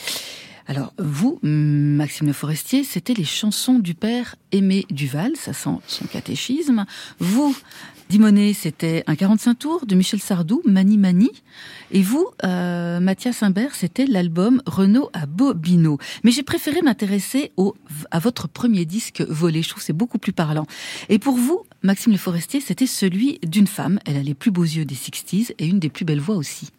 [0.68, 6.06] Alors, vous, Maxime Le Forestier, c'était les chansons du père Aimé Duval, ça sent son
[6.06, 6.86] catéchisme.
[7.20, 7.56] Vous,
[8.10, 11.30] Dimonet, c'était un 45 tours de Michel Sardou, Mani Mani.
[11.92, 16.00] Et vous, euh, Mathias Imbert, c'était l'album Renault à Bobino.
[16.24, 17.76] Mais j'ai préféré m'intéresser au,
[18.10, 19.62] à votre premier disque volé.
[19.62, 20.66] Je trouve c'est beaucoup plus parlant.
[21.10, 24.00] Et pour vous, Maxime Le Forestier, c'était celui d'une femme.
[24.06, 26.70] Elle a les plus beaux yeux des 60s et une des plus belles voix aussi.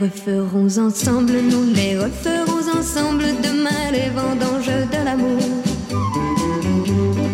[0.00, 5.42] Referons ensemble, nous les referons ensemble demain les vendanges de l'amour.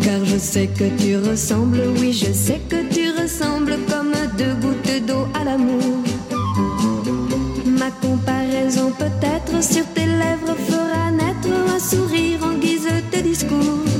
[0.03, 5.05] Car je sais que tu ressembles, oui, je sais que tu ressembles comme deux gouttes
[5.05, 6.03] d'eau à l'amour.
[7.65, 13.96] Ma comparaison peut-être sur tes lèvres fera naître un sourire en guise de discours.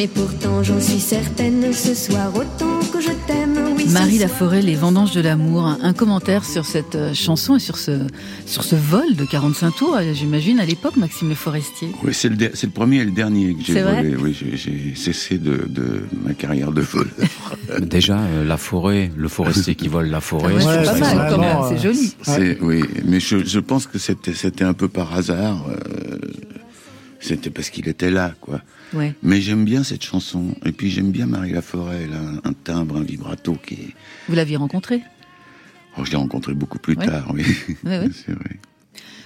[0.00, 3.58] Mais pourtant j'en suis certaine ce soir autant que je t'aime.
[3.76, 5.66] Oui, Marie Laforêt, Les Vendanges de l'amour.
[5.82, 8.06] Un commentaire sur cette euh, chanson et sur ce,
[8.46, 11.88] sur ce vol de 45 tours, euh, j'imagine, à l'époque, Maxime Le Forestier.
[12.02, 14.16] Oui, c'est le, le premier et le dernier que j'ai volé.
[14.16, 17.10] Oui, j'ai- j'ai cessé de, de ma carrière de voleur.
[17.82, 20.54] Déjà, euh, la forêt, le forestier qui vole la forêt.
[20.54, 22.14] Ouais, c'est pas mal, même, c'est joli.
[22.22, 25.66] C'est oui, mais je, je pense que c'était c'était un peu par hasard.
[25.68, 26.16] euh,
[27.20, 28.62] c'était parce qu'il était là, quoi.
[28.92, 29.14] Ouais.
[29.22, 30.54] Mais j'aime bien cette chanson.
[30.64, 32.02] Et puis j'aime bien Marie Laforêt.
[32.04, 33.94] Elle a un, un timbre, un vibrato qui est.
[34.28, 35.02] Vous l'aviez rencontré
[35.96, 37.06] Oh, je l'ai rencontré beaucoup plus Ouais.
[37.06, 37.44] tard, oui.
[37.84, 38.08] Ouais, ouais.
[38.26, 38.58] C'est vrai.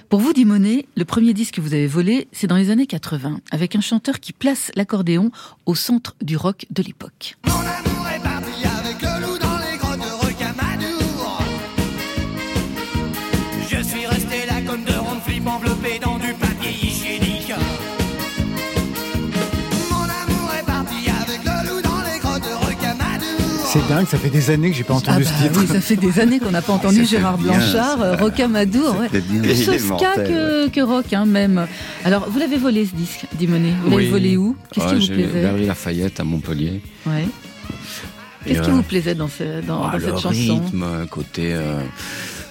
[0.09, 3.40] Pour vous, Dimonet, le premier disque que vous avez volé, c'est dans les années 80,
[3.50, 5.31] avec un chanteur qui place l'accordéon
[5.66, 7.37] au centre du rock de l'époque.
[23.87, 25.61] C'est dingue, ça fait des années que j'ai pas Ah entendu bah ce titre.
[25.61, 28.03] oui, ça fait des années qu'on n'a pas entendu Gérard bien, Blanchard, ça.
[28.03, 29.55] euh, Rocamadour, ouais.
[29.55, 31.66] Ska mortel, que, que rock, hein, même.
[32.05, 34.11] Alors, vous l'avez volé ce disque, Dimonet Vous l'avez Oui.
[34.11, 34.57] volé où?
[34.73, 35.42] Qu'est-ce Ouais, qui vous j'ai plaisait?
[35.42, 36.81] Galerie Lafayette à Montpellier.
[37.07, 37.27] Ouais.
[38.47, 40.29] Qu'est-ce qui euh, vous plaisait dans, ce- dans, Ah, dans cette chanson?
[40.31, 41.81] rythme, côté euh,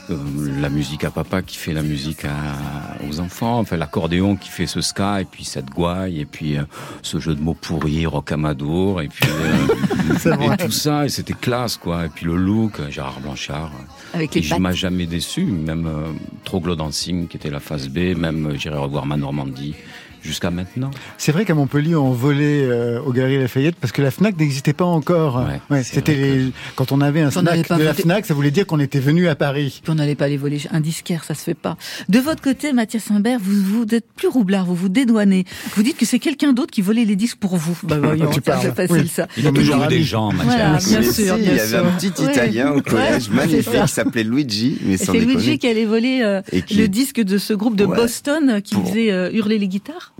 [0.09, 0.17] euh,
[0.59, 4.67] la musique à papa qui fait la musique à- aux enfants, enfin l'accordéon qui fait
[4.67, 6.63] ce ska et puis cette gouaille et puis euh,
[7.01, 11.77] ce jeu de mots pourri, rocamadour et puis euh, et tout ça et c'était classe
[11.77, 12.05] quoi.
[12.05, 13.71] Et puis le look Gérard Blanchard
[14.13, 16.11] Avec qui m'a jamais déçu même euh,
[16.43, 19.75] Troglo Dancing qui était la phase B même j'irai revoir ma Normandie
[20.23, 24.09] jusqu'à maintenant C'est vrai qu'à Montpellier, on volait euh, aux Galeries Lafayette parce que la
[24.11, 25.43] Fnac n'existait pas encore.
[25.69, 26.39] Ouais, c'était
[26.75, 28.99] quand on avait un On snack pas de la Fnac, ça voulait dire qu'on était
[28.99, 29.79] venu à Paris.
[29.83, 31.77] Puis on n'allait pas les voler un disquaire, ça se fait pas.
[32.09, 35.45] De votre côté, Mathias Imbert, vous, vous êtes plus roublard, vous vous dédouanez.
[35.75, 37.77] Vous dites que c'est quelqu'un d'autre qui volait les disques pour vous.
[37.83, 38.65] Bah voyons, Tu tiens, parles.
[38.65, 39.07] c'est facile Oui.
[39.07, 39.27] ça.
[39.37, 41.49] il a Mon toujours des gens Voilà, Mathias bien Mais sûr, si, bien il y
[41.59, 41.85] avait sûr.
[41.85, 42.31] un petit Ouais.
[42.31, 46.87] Italien au collège Ouais, magnifique qui s'appelait Luigi, C'est Luigi qui allait voler euh, le
[46.87, 47.95] disque de ce groupe de Ouais.
[47.97, 50.12] Boston euh, qui Pour- faisait euh, hurler les guitares.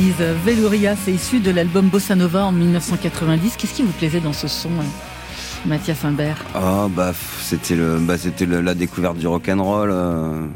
[0.00, 3.56] Veluria, c'est issu de l'album Bossa Nova en 1990.
[3.56, 6.36] Qu'est-ce qui vous plaisait dans ce son, euh, Mathias Imbert?
[6.56, 9.90] Oh bah c'était le bah c'était la découverte du rock and roll.
[9.92, 10.46] euh,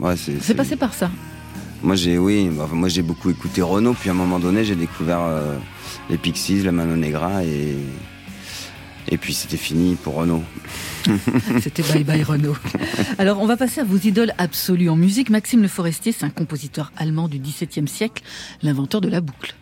[0.00, 0.40] Ouais, c'est.
[0.42, 1.10] C'est passé par ça.
[1.82, 4.76] Moi j'ai oui, bah, moi j'ai beaucoup écouté Renault, puis à un moment donné j'ai
[4.76, 5.56] découvert euh,
[6.08, 7.76] les Pixies, la Mano Negra et
[9.08, 10.42] et puis c'était fini pour Renault.
[11.60, 12.56] C'était Bye Bye Renault.
[13.18, 15.30] Alors, on va passer à vos idoles absolues en musique.
[15.30, 18.24] Maxime Le Forestier, c'est un compositeur allemand du XVIIe siècle,
[18.62, 19.54] l'inventeur de la boucle.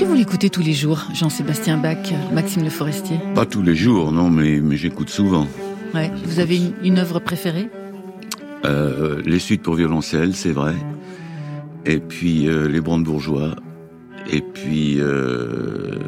[0.00, 4.12] Que vous l'écoutez tous les jours, Jean-Sébastien Bach, Maxime Le Forestier Pas tous les jours,
[4.12, 5.46] non, mais, mais j'écoute souvent.
[5.94, 6.10] Ouais.
[6.24, 7.68] Vous avez une, une œuvre préférée?
[8.64, 10.74] Euh, les suites pour violoncelle, c'est vrai.
[11.84, 13.56] Et puis euh, les brandebourgeois.
[14.32, 15.98] Et puis euh,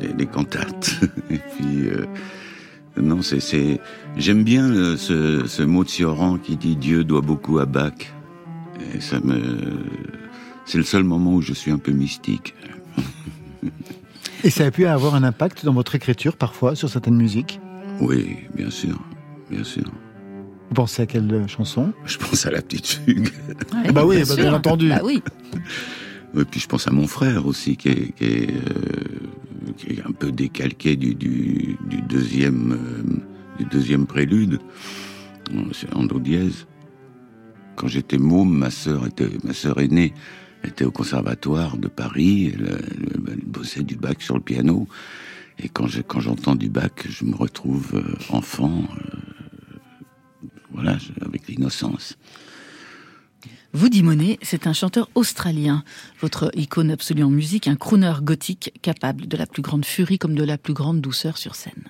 [0.00, 1.00] les, les cantates.
[1.30, 2.06] Et puis euh,
[2.96, 3.80] non, c'est.
[4.16, 8.14] J'aime bien ce, ce mot de Sioran qui dit Dieu doit beaucoup à Bach.
[8.94, 9.36] Et ça me.
[10.64, 12.54] C'est le seul moment où je suis un peu mystique.
[14.44, 17.60] Et ça a pu avoir un impact dans votre écriture parfois sur certaines musiques.
[18.00, 18.98] Oui, bien sûr,
[19.50, 19.84] bien sûr.
[20.68, 23.28] Vous pensez à quelle euh, chanson Je pense à la petite fugue.
[23.72, 24.54] Ah bah oui, bah bien sûr.
[24.54, 24.88] entendu.
[24.88, 25.22] Bah oui.
[26.36, 30.02] Et puis je pense à mon frère aussi, qui est, qui est, euh, qui est
[30.06, 34.58] un peu décalqué du, du, du deuxième, euh, du deuxième prélude.
[35.72, 36.66] C'est en do dièse.
[37.76, 40.12] Quand j'étais môme, ma sœur était, ma sœur aînée
[40.66, 42.52] était au conservatoire de Paris.
[42.54, 44.86] Elle, elle- elle bossait du bac sur le piano.
[45.58, 49.18] Et quand je- quand j'entends du bac, je me retrouve euh, enfant, euh,
[50.72, 52.16] voilà, je- avec l'innocence.
[53.72, 55.84] Vous, Dimonet, c'est un chanteur australien,
[56.20, 60.34] votre icône absolue en musique, un crooner gothique capable de la plus grande furie comme
[60.34, 61.84] de la plus grande douceur sur scène.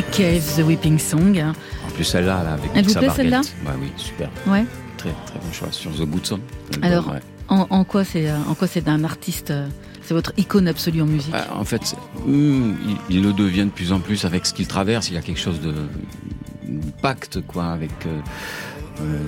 [0.00, 1.38] Nick Cave, The Weeping Song.
[1.86, 3.42] En plus, celle-là, là, avec Elle vous plaît, celle-là?
[3.66, 4.30] Bah oui, super.
[4.46, 4.64] Ouais.
[4.96, 6.40] Très, très bon choix sur The Good Song.
[6.80, 7.20] Alors, Ouais.
[7.48, 9.68] en, en quoi c'est euh, en quoi c'est un artiste euh,
[10.02, 11.34] C'est votre icône absolue en musique?
[11.34, 11.94] Euh, En fait,
[12.26, 12.78] hum,
[13.10, 15.10] il, il le devient de plus en plus avec ce qu'il traverse.
[15.10, 15.74] Il y a quelque chose de
[17.02, 18.20] pacte, quoi, avec euh,
[19.02, 19.18] euh,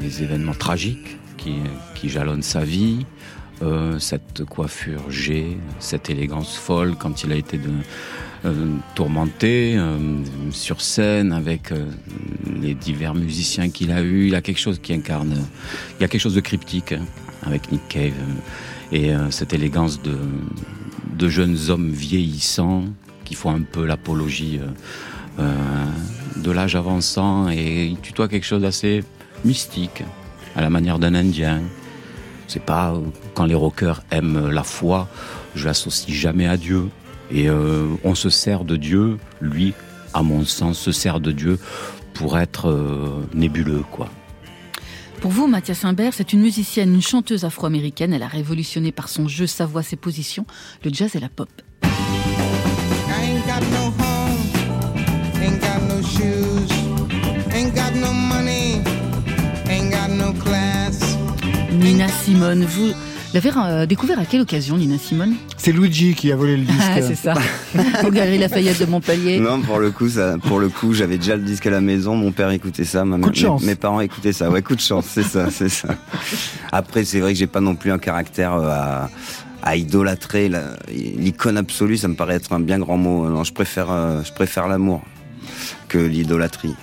[0.00, 1.56] les événements tragiques qui,
[1.94, 3.04] qui jalonnent sa vie.
[3.60, 7.70] Euh, cette coiffure G, cette élégance folle quand il a été de,
[8.94, 9.98] tourmenté euh,
[10.50, 11.86] sur scène avec euh,
[12.60, 14.26] les divers musiciens qu'il a eu.
[14.26, 15.36] Il a quelque chose qui incarne,
[15.98, 17.04] il y a quelque chose de cryptique hein,
[17.44, 20.16] avec Nick Cave euh, et euh, cette élégance de,
[21.16, 22.84] de jeunes hommes vieillissants
[23.24, 24.66] qui font un peu l'apologie euh,
[25.40, 25.86] euh,
[26.36, 29.04] de l'âge avançant et il tutoie quelque chose d'assez
[29.44, 30.02] mystique
[30.56, 31.62] à la manière d'un Indien.
[32.48, 33.00] C'est pas euh,
[33.34, 35.08] quand les rockers aiment la foi,
[35.54, 36.88] je l'associe jamais à Dieu.
[37.32, 39.72] Et euh, on se sert de Dieu, lui,
[40.12, 41.58] à mon sens, se sert de Dieu
[42.12, 44.10] pour être euh, nébuleux, quoi.
[45.22, 48.12] Pour vous, Mathias Imbert, c'est une musicienne, une chanteuse afro-américaine.
[48.12, 50.44] Elle a révolutionné par son jeu, sa voix, ses positions,
[50.84, 51.48] le jazz et la pop.
[61.72, 62.92] Nina Simone, vous
[63.34, 66.80] l'avez euh, découvert à quelle occasion, Nina Simone C'est Luigi qui a volé le disque.
[66.82, 67.34] Ah, c'est ça.
[68.04, 69.38] Au Galerie Lafayette de Montpellier.
[69.40, 72.14] Non, pour le coup, ça, pour le coup, j'avais déjà le disque à la maison.
[72.16, 73.62] Mon père écoutait ça, ma Coup de mes- chance.
[73.64, 74.50] Mes, parents écoutaient ça.
[74.50, 75.88] Ouais, coup de chance, c'est ça, c'est ça.
[76.72, 79.10] Après, c'est vrai que j'ai pas non plus un caractère euh, à,
[79.62, 80.50] à idolâtrer
[80.90, 81.96] l'icône absolue.
[81.96, 83.28] Ça me paraît être un bien grand mot.
[83.28, 85.02] Non, je préfère, euh, je préfère l'amour
[85.88, 86.74] que l'idolâtrie.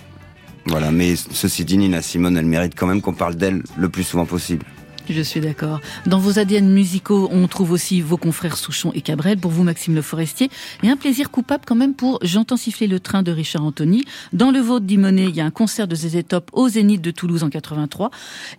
[0.65, 0.91] Voilà.
[0.91, 4.25] Mais ceci dit, Nina Simone, elle mérite quand même qu'on parle d'elle le plus souvent
[4.25, 4.65] possible.
[5.11, 5.81] Je suis d'accord.
[6.05, 9.39] Dans vos ADN musicaux, on trouve aussi vos confrères Souchon et Cabrel.
[9.39, 10.51] Pour vous, Maxime Le Forestier.
[10.83, 14.05] Et un plaisir coupable quand même pour J'entends siffler le train de Richard Anthony.
[14.33, 17.09] Dans le vôtre d'Imonet, il y a un concert de ZZ Top au Zénith de
[17.09, 18.11] Toulouse en 83.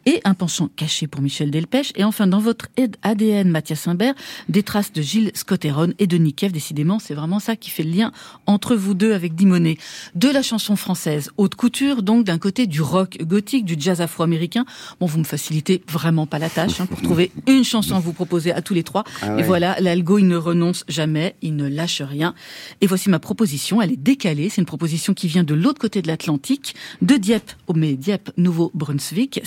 [0.07, 1.93] Et un penchant caché pour Michel Delpech.
[1.95, 2.67] Et enfin, dans votre
[3.03, 4.15] ADN, Mathias Imbert,
[4.49, 6.51] des traces de Gilles Scott-Heron et de Nick Cave.
[6.51, 8.11] Décidément, c'est vraiment ça qui fait le lien
[8.47, 9.79] entre vous deux avec Dimonet.
[10.17, 14.65] De la chanson française, haute couture, donc d'un côté du rock gothique, du jazz afro-américain.
[14.99, 18.13] Bon, vous me facilitez vraiment pas la tâche hein, pour trouver une chanson à vous
[18.13, 19.05] proposer à tous les trois.
[19.23, 22.35] Ah Et voilà, l'algo, il ne renonce jamais, il ne lâche rien.
[22.81, 24.49] Et voici ma proposition, elle est décalée.
[24.49, 28.31] C'est une proposition qui vient de l'autre côté de l'Atlantique, de Dieppe, oh, mais Dieppe,
[28.37, 29.43] Nouveau-Brunswick.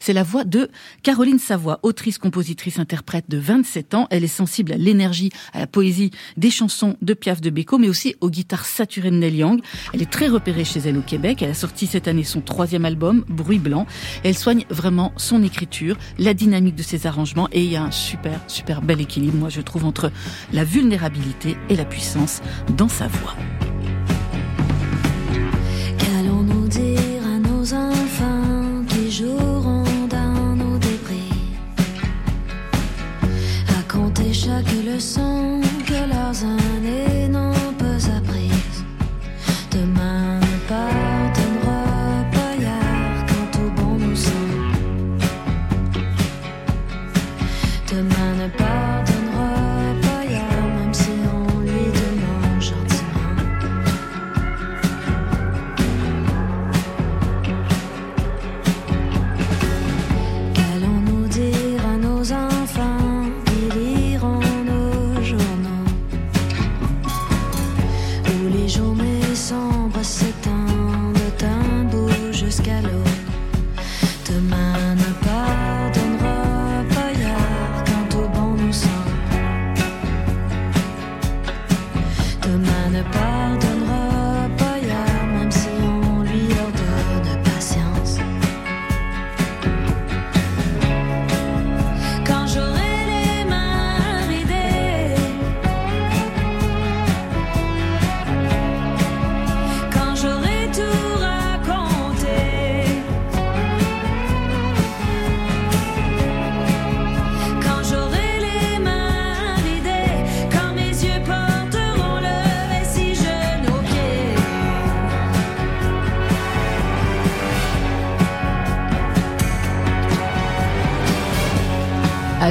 [0.00, 0.68] C'est la voix de
[1.02, 4.06] Caroline Savoie, autrice, compositrice, interprète de 27 ans.
[4.10, 7.88] Elle est sensible à l'énergie, à la poésie des chansons de Piaf de Beko, mais
[7.88, 9.60] aussi aux guitares saturées de Neil Young.
[9.92, 11.42] Elle est très repérée chez elle au Québec.
[11.42, 13.86] Elle a sorti cette année son troisième album, Bruit Blanc.
[14.24, 17.90] Elle soigne vraiment son écriture, la dynamique de ses arrangements et il y a un
[17.90, 20.12] super, super bel équilibre, moi je trouve, entre
[20.52, 22.40] la vulnérabilité et la puissance
[22.76, 23.34] dans sa voix.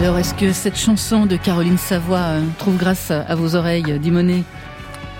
[0.02, 4.43] Alors, est-ce que cette chanson de Caroline Savoie euh, trouve grâce à vos oreilles, Dimonet?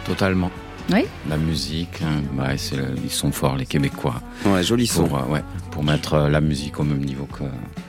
[0.08, 0.50] Totalement.
[0.92, 1.04] Oui?
[1.30, 4.20] La musique, hein, ouais, c'est, ils sont forts, les Québécois.
[4.44, 5.08] Ouais, joli son.
[5.08, 7.44] Pour, euh, ouais, pour mettre euh, la musique au même niveau que.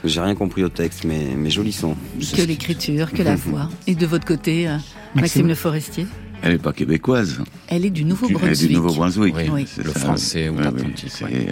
[0.05, 1.97] J'ai rien compris au texte, mais, mais joli son.
[2.36, 3.70] Que l'écriture, que la voix.
[3.86, 4.76] Et de votre côté, euh,
[5.14, 6.07] Maxime Le Forestier?
[6.43, 7.40] Elle n'est pas québécoise.
[7.68, 8.68] Elle est du Elle est Nouveau-Brunswick.
[8.68, 9.34] du Nouveau-Brunswick.
[9.51, 9.99] Oui, le ça.
[9.99, 11.47] français ou l'Atlantique, oui,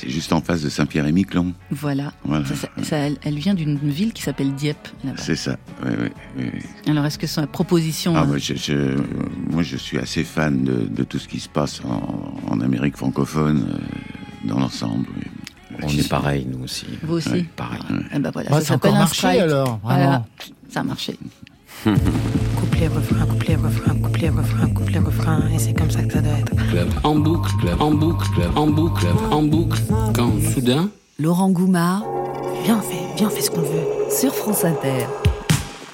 [0.00, 1.54] C'est juste en face de Saint-Pierre-et-Miquelon.
[1.72, 2.12] Voilà.
[2.24, 2.44] Voilà.
[2.46, 4.86] Ça, ça- ça- elle, vient d'une ville qui s'appelle Dieppe.
[5.04, 5.20] là-bas.
[5.20, 5.56] C'est ça.
[5.84, 5.90] Oui,
[6.38, 6.44] oui.
[6.86, 8.14] Alors, est-ce que sa proposition.
[8.16, 8.96] Ah, moi, je, je-
[9.50, 12.96] moi, je suis assez fan de, de tout ce qui se passe en, en Amérique
[12.96, 15.06] francophone euh, dans l'ensemble.
[15.18, 15.24] oui.
[15.82, 16.86] On est pareil, nous aussi.
[17.02, 17.80] Vous aussi Ouais, pareil.
[18.20, 19.40] ben voilà, Bah, ça encore un marché, strike.
[19.40, 20.24] alors, Voilà.
[20.70, 21.18] Ça a marché.
[22.78, 26.38] Couplet, refrain, couplet, refrain, couplet, refrain, couplet, refrain, et c'est comme ça que ça doit
[26.38, 26.54] être.
[26.70, 29.80] Club en boucle, club en boucle, club en boucle, en boucle.
[30.14, 32.04] Quand soudain, Laurent Goumard
[32.62, 34.10] Viens, on fait, viens, on fait ce qu'on veut.
[34.16, 35.06] sur France Inter.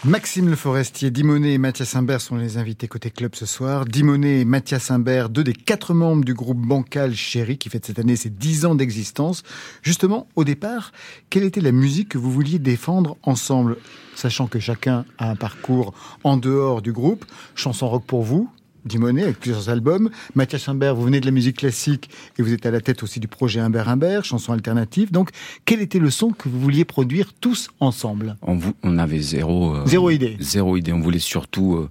[0.07, 3.87] Maxime Le Forestier, Dimonet et Mathias Imbert sont les invités côté club ce soir.
[3.87, 7.99] Dimonet et Mathias Imbert, deux des quatre membres du groupe Bancal Chéri qui fête cette
[7.99, 9.45] année ses dix ans d'existence.
[9.81, 10.93] Justement, au départ,
[11.31, 13.79] quelle était la musique que vous vouliez défendre ensemble
[14.15, 17.25] Sachant que chacun a un parcours en dehors du groupe?
[17.55, 18.51] Chanson rock pour vous,
[18.85, 20.11] Dimonet, avec plusieurs albums.
[20.35, 23.21] Mathias Imbert, vous venez de la musique classique et vous êtes à la tête aussi
[23.21, 25.11] du projet Imbert Imbert, chanson alternative.
[25.13, 25.31] Donc,
[25.65, 28.37] quel était le son que vous vouliez produire tous ensemble?
[28.43, 29.75] On, avait zéro.
[29.77, 30.37] euh, Zéro idée.
[30.41, 30.93] Zéro idée.
[30.93, 31.75] On voulait surtout.
[31.77, 31.89] euh,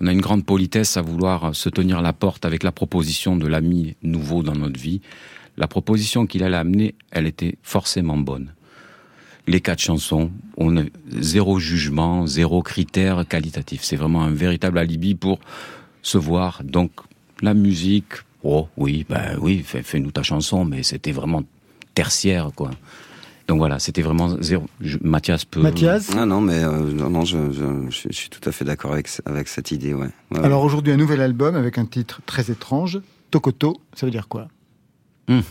[0.00, 3.36] on a une grande politesse à vouloir euh, se tenir la porte avec la proposition
[3.36, 5.00] de l'ami nouveau dans notre vie.
[5.56, 8.52] La proposition qu'il allait amener, elle était forcément bonne.
[9.46, 10.82] Les quatre chansons, on a
[11.18, 13.82] zéro jugement, zéro critère qualitatif.
[13.82, 15.40] C'est vraiment un véritable alibi pour
[16.02, 16.62] se voir.
[16.64, 16.90] Donc
[17.40, 21.42] la musique, oh oui, ben oui, fais- fais-nous ta chanson, mais c'était vraiment
[21.94, 22.70] tertiaire, quoi.
[23.48, 24.66] Donc voilà, c'était vraiment zéro.
[24.80, 25.60] je- Mathias peut.
[26.16, 28.92] Ah non, mais euh, non, non, je, je, je- je suis tout à fait d'accord
[28.92, 30.08] avec, avec cette idée, ouais.
[30.30, 30.44] Ouais, ouais.
[30.44, 33.00] Alors aujourd'hui, un nouvel album avec un titre très étrange.
[33.30, 34.48] Tokoto, ça veut dire quoi?
[35.28, 35.42] Hum,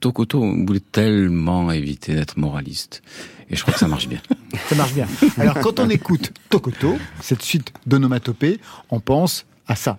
[0.00, 3.02] Tokoto on voulait tellement éviter d'être moraliste.
[3.48, 4.20] Et je crois que ça marche bien.
[4.68, 5.06] Ça marche bien.
[5.38, 9.96] Alors quand on écoute Tokoto, cette suite d'onomatopées, on pense 朝。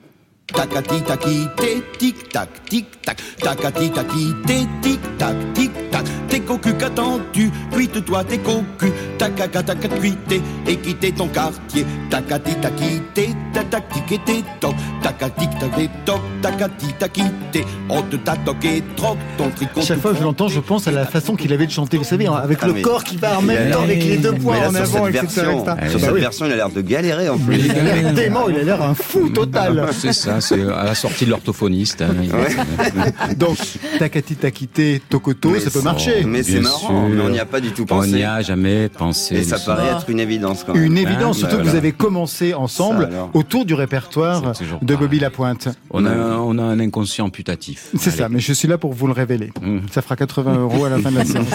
[0.47, 5.90] タカティタキテティックタックティックタクタカテタキテティッタクティック
[6.31, 7.51] T'es cocu qu'attends-tu?
[7.73, 13.29] Cuite-toi tes cocus Takaka taka cuité et quitter ton quartier Takati taki té
[13.69, 14.73] tac tic et toc
[15.03, 20.11] Takati taki toc Takati taki té On te t'a toqué troc ton tricot Chaque fois
[20.13, 22.59] que je l'entends, je pense à la façon qu'il avait de chanter, vous savez, avec
[22.61, 24.37] Ah, le corps qui va en même temps avec les deux là,
[24.69, 25.41] en sur avant, cette etc.
[25.41, 25.45] etc.
[25.51, 26.19] Sur Bah cette oui.
[26.21, 27.57] version, il a l'air de galérer en plus.
[27.57, 29.89] Il a l'air dément, il a l'air un fou total.
[29.91, 32.01] C'est ça, c'est à la sortie de l'orthophoniste.
[32.01, 32.13] hein.
[33.37, 33.57] Donc,
[33.99, 35.81] Takati Takité Tokoto, ça peut c'est-
[36.25, 37.15] mais c'est marrant, sûr.
[37.15, 38.11] mais on n'y a pas du tout On pensé.
[38.11, 39.35] n'y a jamais pensé.
[39.37, 40.83] Et ça paraît être une évidence quand même.
[40.83, 41.77] Une évidence, Hein, surtout bah, que vous voilà.
[41.77, 44.95] avez commencé ensemble Ça, autour du répertoire de.
[44.95, 45.69] Bobby Lapointe.
[45.89, 47.89] On a, on a un inconscient putatif.
[47.97, 49.51] C'est ça, mais je suis là pour vous le révéler.
[49.61, 49.79] Mmh.
[49.91, 51.47] Ça fera 80 euros à la fin de la séance.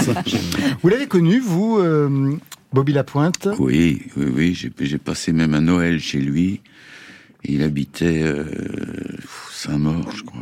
[0.83, 2.37] Vous l'avez connu, vous, euh,
[2.73, 3.49] Bobby Lapointe?
[3.59, 4.55] Oui, oui, oui.
[4.55, 6.61] J'ai, j'ai passé même un Noël chez lui.
[7.45, 8.45] Il habitait euh,
[9.53, 10.41] Saint-Maur, je crois,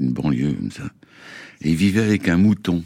[0.00, 0.82] une banlieue comme ça.
[1.62, 2.82] Et il vivait avec un mouton.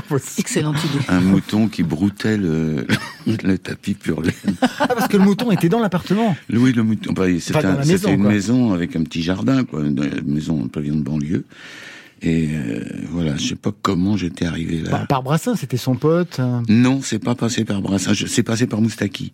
[0.38, 1.04] Excellente idée.
[1.08, 2.86] Un mouton qui broutait le,
[3.26, 4.32] le tapis pur laine.
[4.78, 6.36] Ah, parce que le mouton était dans l'appartement.
[6.52, 7.12] Oui, le mouton.
[7.12, 10.96] Enfin, c'était, un- maison, une maison avec un petit jardin, quoi, une maison, un pavillon
[10.96, 11.44] de banlieue.
[12.24, 14.90] Et euh, voilà, je sais pas comment j'étais arrivé là.
[14.90, 16.36] Par, par Brassin, c'était son pote.
[16.38, 16.60] euh.
[16.68, 19.32] Non, c'est pas passé par Brassin, c'est passé par Moustaki.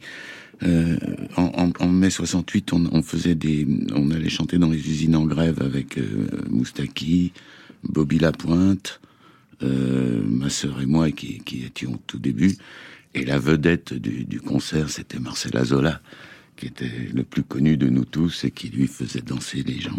[0.64, 0.96] Euh,
[1.36, 5.14] en, en, en mai 68, on, on faisait des, on allait chanter dans les usines
[5.16, 7.32] en grève avec euh, Moustaki,
[7.84, 9.00] Bobby Lapointe,
[9.62, 12.56] euh, ma sœur et moi qui, qui étions au tout début.
[13.14, 16.00] Et la vedette du, du concert, c'était Marcel Azola,
[16.56, 19.98] qui était le plus connu de nous tous et qui lui faisait danser les gens.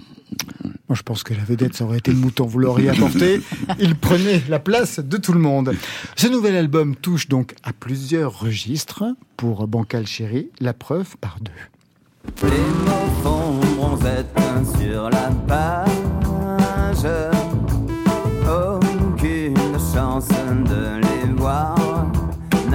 [0.89, 2.45] Moi, je pense que la vedette, ça aurait été le mouton.
[2.45, 3.41] Vous l'auriez apporté.
[3.79, 5.75] Il prenait la place de tout le monde.
[6.15, 9.03] Ce nouvel album touche donc à plusieurs registres.
[9.37, 11.51] Pour Bancal Chéri, la preuve par deux.
[12.43, 14.27] Les mots font bronzette
[14.79, 17.38] sur la page.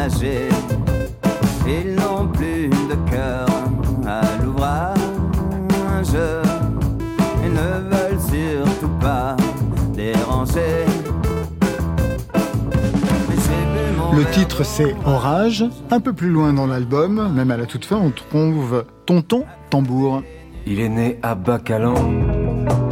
[0.04, 0.48] Nager.
[1.66, 3.46] Ils n'ont plus de cœur
[4.06, 4.98] à l'ouvrage.
[7.44, 9.36] Ils ne veulent surtout pas
[9.94, 10.84] déranger.
[14.16, 15.64] Le titre, c'est Orage.
[15.90, 20.22] Un peu plus loin dans l'album, même à la toute fin, on trouve Tonton Tambour.
[20.66, 21.94] Il est né à Bacalan,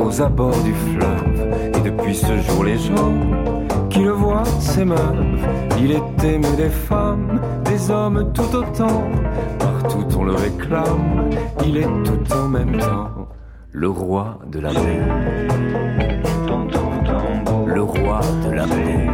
[0.01, 1.77] aux abords du fleuve.
[1.77, 3.15] Et depuis ce jour, les gens
[3.93, 4.15] qui le
[4.59, 4.99] ses meufs.
[5.79, 9.03] Il est aimé des femmes, des hommes tout autant.
[9.59, 11.31] Partout on le réclame,
[11.67, 13.29] il est tout en même temps
[13.73, 15.07] le roi de la mer.
[17.67, 19.13] Le roi de la mer.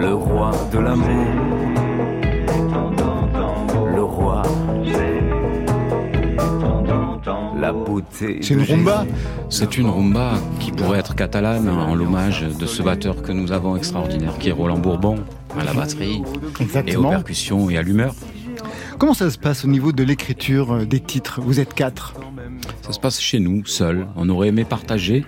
[0.00, 0.96] Le roi de la
[8.10, 9.06] C'est une rumba.
[9.50, 13.76] C'est une rumba qui pourrait être catalane en l'hommage de ce batteur que nous avons
[13.76, 15.16] extraordinaire qui est Roland Bourbon
[15.58, 16.22] à la batterie
[16.86, 18.14] et aux percussions et à l'humeur.
[18.98, 21.40] Comment ça se passe au niveau de l'écriture euh, des titres?
[21.40, 22.14] Vous êtes quatre.
[22.82, 24.08] Ça se passe chez nous, seul.
[24.16, 25.24] On aurait aimé partager,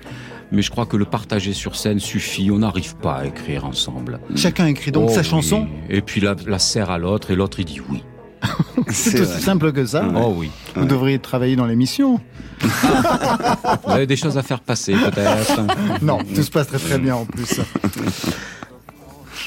[0.51, 2.51] mais je crois que le partager sur scène suffit.
[2.51, 4.18] On n'arrive pas à écrire ensemble.
[4.35, 5.27] Chacun écrit donc Oh sa oui.
[5.27, 5.68] chanson?
[5.89, 8.03] Et puis la, la serre à l'autre et l'autre il dit oui.
[8.88, 10.09] C'est aussi simple que ça.
[10.14, 10.51] Oh oui.
[10.74, 12.20] Vous devriez travailler dans l'émission.
[12.61, 15.61] Vous avez des choses à faire passer peut-être.
[16.03, 17.61] Non, tout se passe très très bien en plus.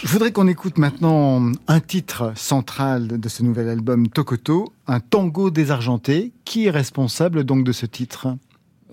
[0.03, 5.49] Je voudrais qu'on écoute maintenant un titre central de ce nouvel album Tokoto, un tango
[5.49, 6.31] désargenté.
[6.45, 8.27] Qui est responsable donc de ce titre?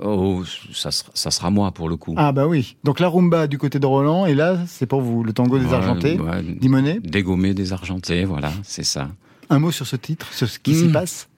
[0.03, 0.43] Oh,
[0.73, 2.15] ça sera, ça sera moi pour le coup.
[2.17, 2.77] Ah bah oui.
[2.85, 6.19] Donc la rumba du côté de Roland et là c'est pour vous le tango désargenté.
[6.19, 6.43] Ouais, ouais.
[6.43, 9.09] Dimonet, Dégommer, désargenté, voilà, c'est ça.
[9.51, 10.93] Un mot sur ce titre, sur ce qui s'y Hmm.
[10.93, 11.29] passe.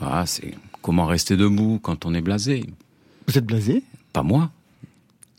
[0.00, 2.64] Ah, c'est comment rester debout quand on est blasé.
[3.26, 3.82] Vous êtes blasé
[4.12, 4.50] Pas moi,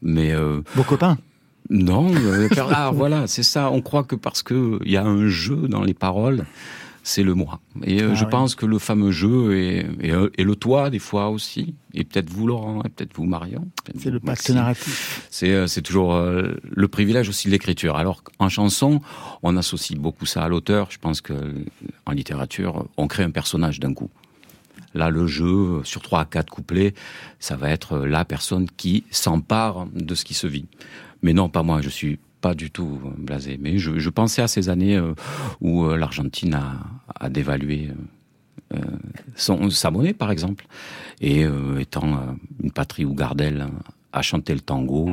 [0.01, 1.17] mais euh, Vos copains
[1.69, 2.13] non.
[2.13, 3.71] euh, ah, voilà, c'est ça.
[3.71, 6.45] On croit que parce que il y a un jeu dans les paroles,
[7.03, 7.59] c'est le moi.
[7.83, 8.31] Et euh, Ah je oui.
[8.31, 11.75] pense que le fameux jeu est le toi des fois aussi.
[11.93, 13.67] Et peut-être vous Laurent, et peut-être vous Marion.
[13.97, 15.27] C'est le pacte narratif.
[15.29, 17.97] C'est euh, toujours euh, le privilège aussi de l'écriture.
[17.97, 19.01] Alors qu'en chanson,
[19.43, 20.87] on associe beaucoup ça à l'auteur.
[20.91, 21.33] Je pense que
[22.05, 24.09] en littérature, on crée un personnage d'un coup.
[24.93, 26.93] Là, le jeu, sur trois à quatre couplets,
[27.39, 30.65] ça va être la personne qui s'empare de ce qui se vit.
[31.21, 33.57] Mais non, pas moi, je suis pas du tout euh, blasé.
[33.61, 35.13] Mais je, pensais à ces années euh,
[35.61, 36.59] où euh, l'Argentine
[37.19, 37.91] a, dévalué
[39.35, 40.65] son, sa monnaie, par exemple.
[41.19, 41.45] Et
[41.79, 43.67] étant une patrie où Gardel
[44.11, 45.09] a chanté le tango,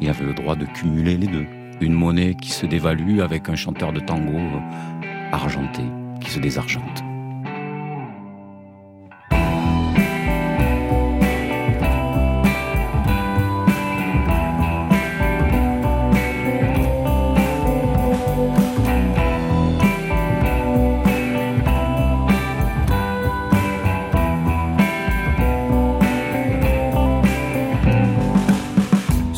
[0.00, 1.46] il avait le droit de cumuler les deux.
[1.80, 4.38] Une monnaie qui se dévalue avec un chanteur de tango
[5.32, 5.82] argenté,
[6.20, 7.15] qui se désargente.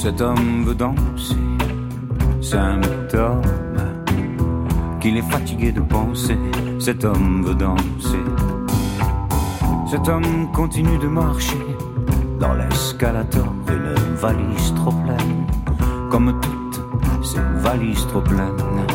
[0.09, 1.36] Cet homme veut danser,
[2.40, 3.42] symptôme
[5.02, 6.38] qu'il est fatigué de penser.
[6.78, 8.24] Cet homme veut danser.
[9.86, 11.61] Cet homme continue de marcher
[12.40, 15.46] dans l'escalator, une valise trop pleine,
[16.11, 18.88] comme toutes ces valises trop pleines.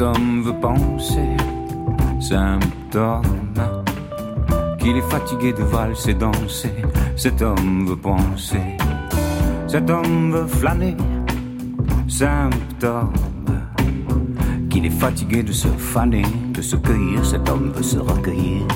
[0.00, 1.36] Homme veut penser,
[2.20, 3.22] symptôme
[4.78, 6.72] qu'il est fatigué de valser, danser.
[7.16, 8.76] Cet homme veut penser,
[9.66, 10.96] cet homme veut flâner,
[12.08, 13.12] symptôme
[14.70, 17.24] qu'il est fatigué de se faner, de se cueillir.
[17.24, 18.66] Cet homme veut se recueillir.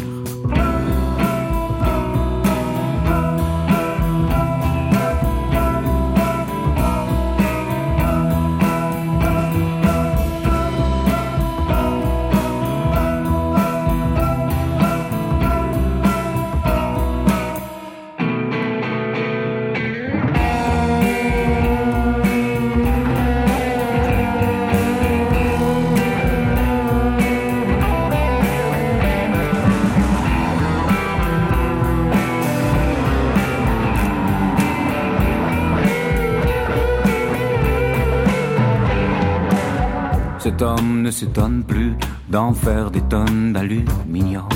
[41.14, 41.94] S'étonne plus
[42.28, 44.48] d'en faire des tonnes d'aluminium.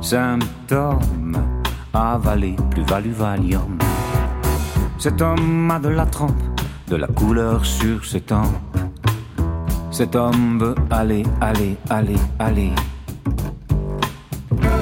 [0.00, 1.36] Symptôme,
[1.92, 3.78] avaler plus-value Valium.
[4.96, 6.44] Cet homme a de la trempe,
[6.86, 8.78] de la couleur sur ses tempes.
[9.90, 12.70] Cet homme veut aller, aller, aller, aller.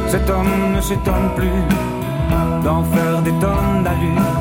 [0.06, 1.62] Cet homme ne s'étonne plus
[2.62, 4.36] d'en faire des tonnes d'allure.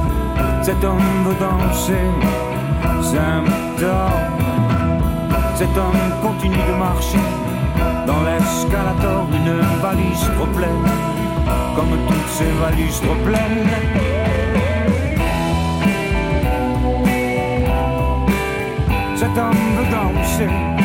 [0.61, 2.05] Cet homme veut danser,
[3.01, 4.38] symptôme.
[5.59, 7.17] Cet homme continue de marcher
[8.07, 10.87] dans l'escalator, une valise trop pleine,
[11.75, 13.67] comme toutes ces valises trop pleines.
[19.17, 20.78] Cet homme veut danser.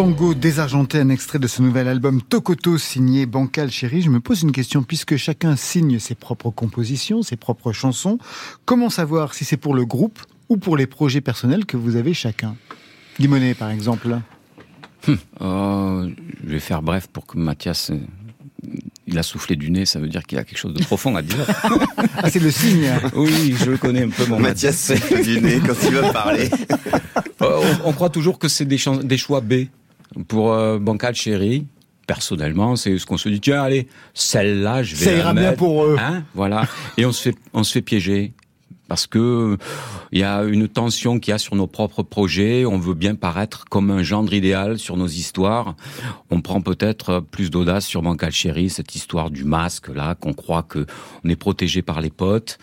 [0.00, 4.00] Tango désargenté, un extrait de ce nouvel album Tokoto signé Bancal Chéri.
[4.00, 8.16] Je me pose une question, puisque chacun signe ses propres compositions, ses propres chansons,
[8.64, 12.14] comment savoir si c'est pour le groupe ou pour les projets personnels que vous avez
[12.14, 12.56] chacun?
[13.18, 14.16] Limonet, par exemple.
[15.06, 16.04] Hum, oh,
[16.44, 17.90] je vais faire bref pour que Mathias.
[17.90, 17.98] euh,
[19.06, 21.20] Il a soufflé du nez, ça veut dire qu'il a quelque chose de profond à
[21.20, 21.44] dire.
[22.22, 22.90] Ah, c'est le signe.
[23.14, 26.48] Oui, je le connais un peu, mon Mathias souffle du nez quand il veut parler.
[27.42, 29.64] Euh, on, on croit toujours que c'est des choix B.
[30.28, 31.66] Pour euh, Bancal Chéri,
[32.06, 35.52] personnellement, c'est ce qu'on se dit, tiens, allez, celle-là, je vais Ça la ira bien
[35.52, 35.96] pour eux.
[35.98, 36.66] Hein, voilà.
[36.96, 38.32] Et on se fait, on se fait piéger.
[38.88, 39.56] Parce que
[40.10, 42.64] il y a une tension qu'il y a sur nos propres projets.
[42.66, 45.76] On veut bien paraître comme un gendre idéal sur nos histoires.
[46.30, 50.64] On prend peut-être plus d'audace sur Bancal Chéri, cette histoire du masque là, qu'on croit
[50.64, 50.86] que
[51.22, 52.58] on est protégé par les potes.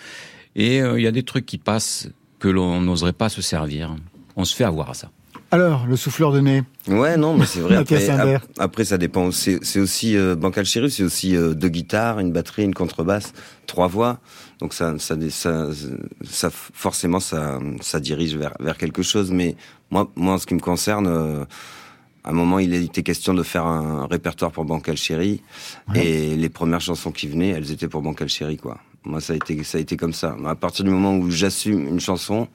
[0.57, 3.95] Et euh, il y a des trucs qui passent que l'on n'oserait pas se servir.
[4.35, 5.09] On se fait avoir à ça.
[5.51, 7.75] Alors, le souffleur de nez Ouais, non, mais c'est vrai.
[7.77, 9.31] Après, ap- après, ça dépend.
[9.31, 13.33] C'est aussi euh, Bancal c'est aussi euh, deux guitares, une batterie, une contrebasse,
[13.65, 14.19] trois voix.
[14.59, 15.67] Donc ça, ça, ça,
[16.29, 19.31] ça forcément, ça, ça dirige vers, vers quelque chose.
[19.31, 19.55] Mais
[19.89, 21.45] moi, moi, en ce qui me concerne, euh,
[22.25, 25.41] à un moment, il été question de faire un répertoire pour Bancal Chéri,
[25.95, 28.79] et les premières chansons qui venaient, elles étaient pour Bancal Chéri, quoi.
[29.05, 30.35] Moi, ça a été, ça a été comme ça.
[30.45, 32.49] À partir du moment où j'assume une chanson,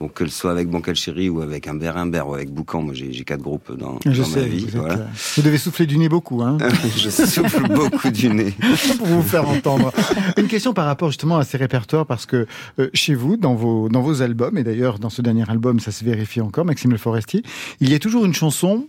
[0.00, 3.10] donc qu'elle soit avec Bancal Chéri ou avec Humbert Humbert ou avec Boucan, moi j'ai
[3.24, 4.60] quatre groupes dans, Je dans sais, ma vie.
[4.60, 5.06] vous, êtes, voilà.
[5.36, 6.56] vous devez souffler du nez beaucoup, hein
[6.96, 8.54] je souffle beaucoup du nez.
[8.96, 9.92] pour vous faire entendre.
[10.36, 12.46] Une question par rapport justement à ces répertoires, parce que
[12.78, 15.90] euh, chez vous, dans vos, dans vos albums, et d'ailleurs dans ce dernier album, ça
[15.90, 17.42] se vérifie encore, Maxime Le Forestier,
[17.80, 18.86] il y a toujours une chanson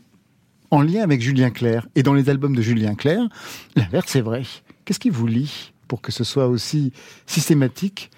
[0.70, 1.88] en lien avec Julien Clerc.
[1.96, 3.28] Et dans les albums de Julien Clerc,
[3.76, 4.44] l'inverse c'est vrai.
[4.86, 6.94] Qu'est-ce qui vous lie pour que ce soit aussi
[7.26, 8.12] systématique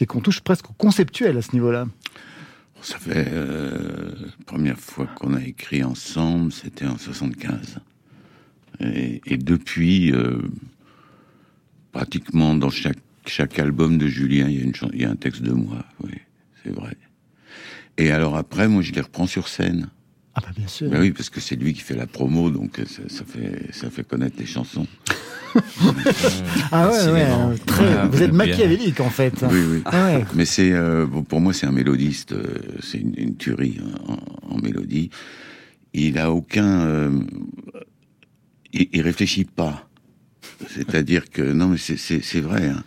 [0.00, 1.86] et qu'on touche presque au conceptuel à ce niveau-là?
[2.82, 4.12] Ça fait euh,
[4.44, 7.78] première fois qu'on a écrit ensemble, c'était en 75.
[8.80, 10.42] Et, et depuis, euh,
[11.92, 15.16] pratiquement dans chaque, chaque album de Julien, il y, a une il y a un
[15.16, 16.14] texte de moi, oui,
[16.64, 16.96] c'est vrai.
[17.98, 19.88] Et alors après, moi, je les reprends sur scène.
[20.34, 20.88] Ah bah bien sûr.
[20.90, 23.72] Ben oui, parce que c'est lui qui fait la promo, donc euh, ça, ça fait
[23.72, 24.86] ça fait connaître les chansons.
[26.70, 28.38] Ah ouais, ouais, très- Voilà, vous êtes bien.
[28.38, 29.34] machiavélique en fait.
[29.50, 29.82] Oui, oui.
[29.84, 30.24] Ah ouais.
[30.34, 32.32] Mais c'est euh, pour moi, c'est un mélodiste.
[32.32, 34.16] euh, c'est une, une tuerie hein,
[34.48, 35.10] en, en mélodie.
[35.92, 36.80] Il a aucun.
[36.86, 37.20] euh,
[38.72, 39.88] il, il réfléchit pas.
[40.68, 42.68] C'est-à-dire que non, mais c'est- vrai.
[42.68, 42.82] hein.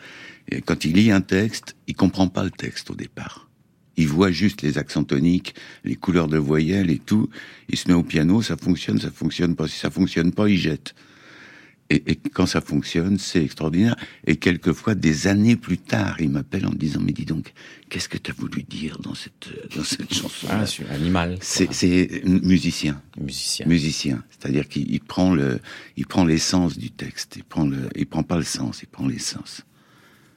[0.49, 3.44] Et quand il lit un texte, il comprend pas le texte au départ.
[3.97, 7.29] Il voit juste les accents toniques, les couleurs de voyelles et tout.
[7.69, 9.67] Il se met au piano, ça fonctionne, ça fonctionne pas.
[9.67, 10.95] Si ça fonctionne pas, il jette.
[11.91, 13.95] Et, et quand ça fonctionne, c'est extraordinaire.
[14.25, 17.53] Et quelquefois, des années plus tard, il m'appelle en me disant, mais dis donc,
[17.89, 21.37] qu'est-ce que tu as voulu dire dans cette, dans cette chanson Ah, sur Animal.
[21.41, 22.99] C'est, c'est musicien.
[23.19, 23.67] Musicien.
[23.67, 24.23] Musicien.
[24.31, 25.59] C'est-à-dire qu'il il prend le,
[25.95, 27.35] il prend l'essence du texte.
[27.35, 29.61] Il prend le, il prend pas le sens, il prend l'essence.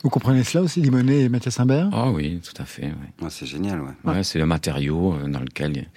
[0.05, 2.87] Vous comprenez cela aussi, Limonet et Mathias Imbert Ah oui, tout à fait.
[2.87, 3.29] ouais.
[3.31, 3.91] c'est génial, ouais.
[4.05, 5.89] Ouais, c'est le matériau euh, dans lequel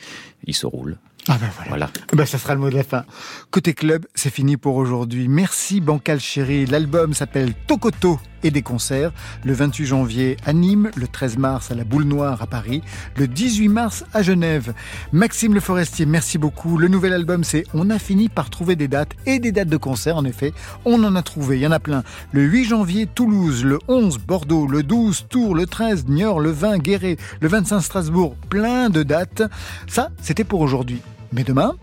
[0.45, 0.97] il se roule.
[1.27, 1.87] Ah ben voilà.
[2.13, 3.05] Ben, ça sera le mot de la fin.
[3.51, 5.27] Côté club, c'est fini pour aujourd'hui.
[5.27, 6.65] Merci Bancal Chéri.
[6.65, 9.11] L'album s'appelle Tokoto et des concerts.
[9.43, 12.81] Le 28 janvier à Nîmes, le 13 mars à la Boule Noire à Paris,
[13.17, 14.73] le 18 mars à Genève.
[15.11, 16.77] Maxime Le Forestier, merci beaucoup.
[16.77, 19.77] Le nouvel album, c'est On a fini par trouver des dates et des dates de
[19.77, 20.53] concert, en effet.
[20.85, 22.03] On en a trouvé, il y en a plein.
[22.31, 26.77] Le 8 janvier, Toulouse, le 11, Bordeaux, le 12, Tours, le 13, Niort, le 20,
[26.79, 28.35] Guéret, le 25, Strasbourg.
[28.49, 29.43] Plein de dates.
[29.87, 31.01] Ça, c'était pour aujourd'hui.
[31.33, 31.75] Mais demain,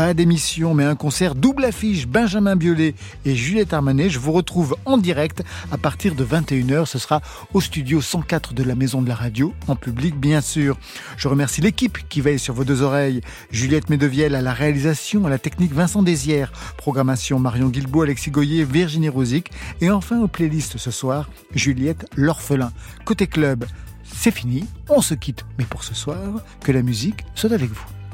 [0.00, 2.94] pas d'émission, mais un concert double affiche Benjamin Biolay
[3.26, 4.08] et Juliette Armanet.
[4.08, 6.86] Je vous retrouve en direct à partir de 21h.
[6.86, 7.20] Ce sera
[7.52, 10.78] au studio 104 de la Maison de la Radio, en public bien sûr.
[11.18, 13.20] Je remercie l'équipe qui veille sur vos deux oreilles.
[13.50, 18.64] Juliette Medevielle à la réalisation, à la technique Vincent Désière, programmation Marion Guilbault, Alexis Goyer,
[18.64, 19.50] Virginie Rosic
[19.82, 22.72] et enfin aux playlists ce soir, Juliette L'Orphelin.
[23.04, 23.66] Côté club,
[24.02, 25.44] c'est fini, on se quitte.
[25.58, 27.99] Mais pour ce soir, que la musique soit avec vous.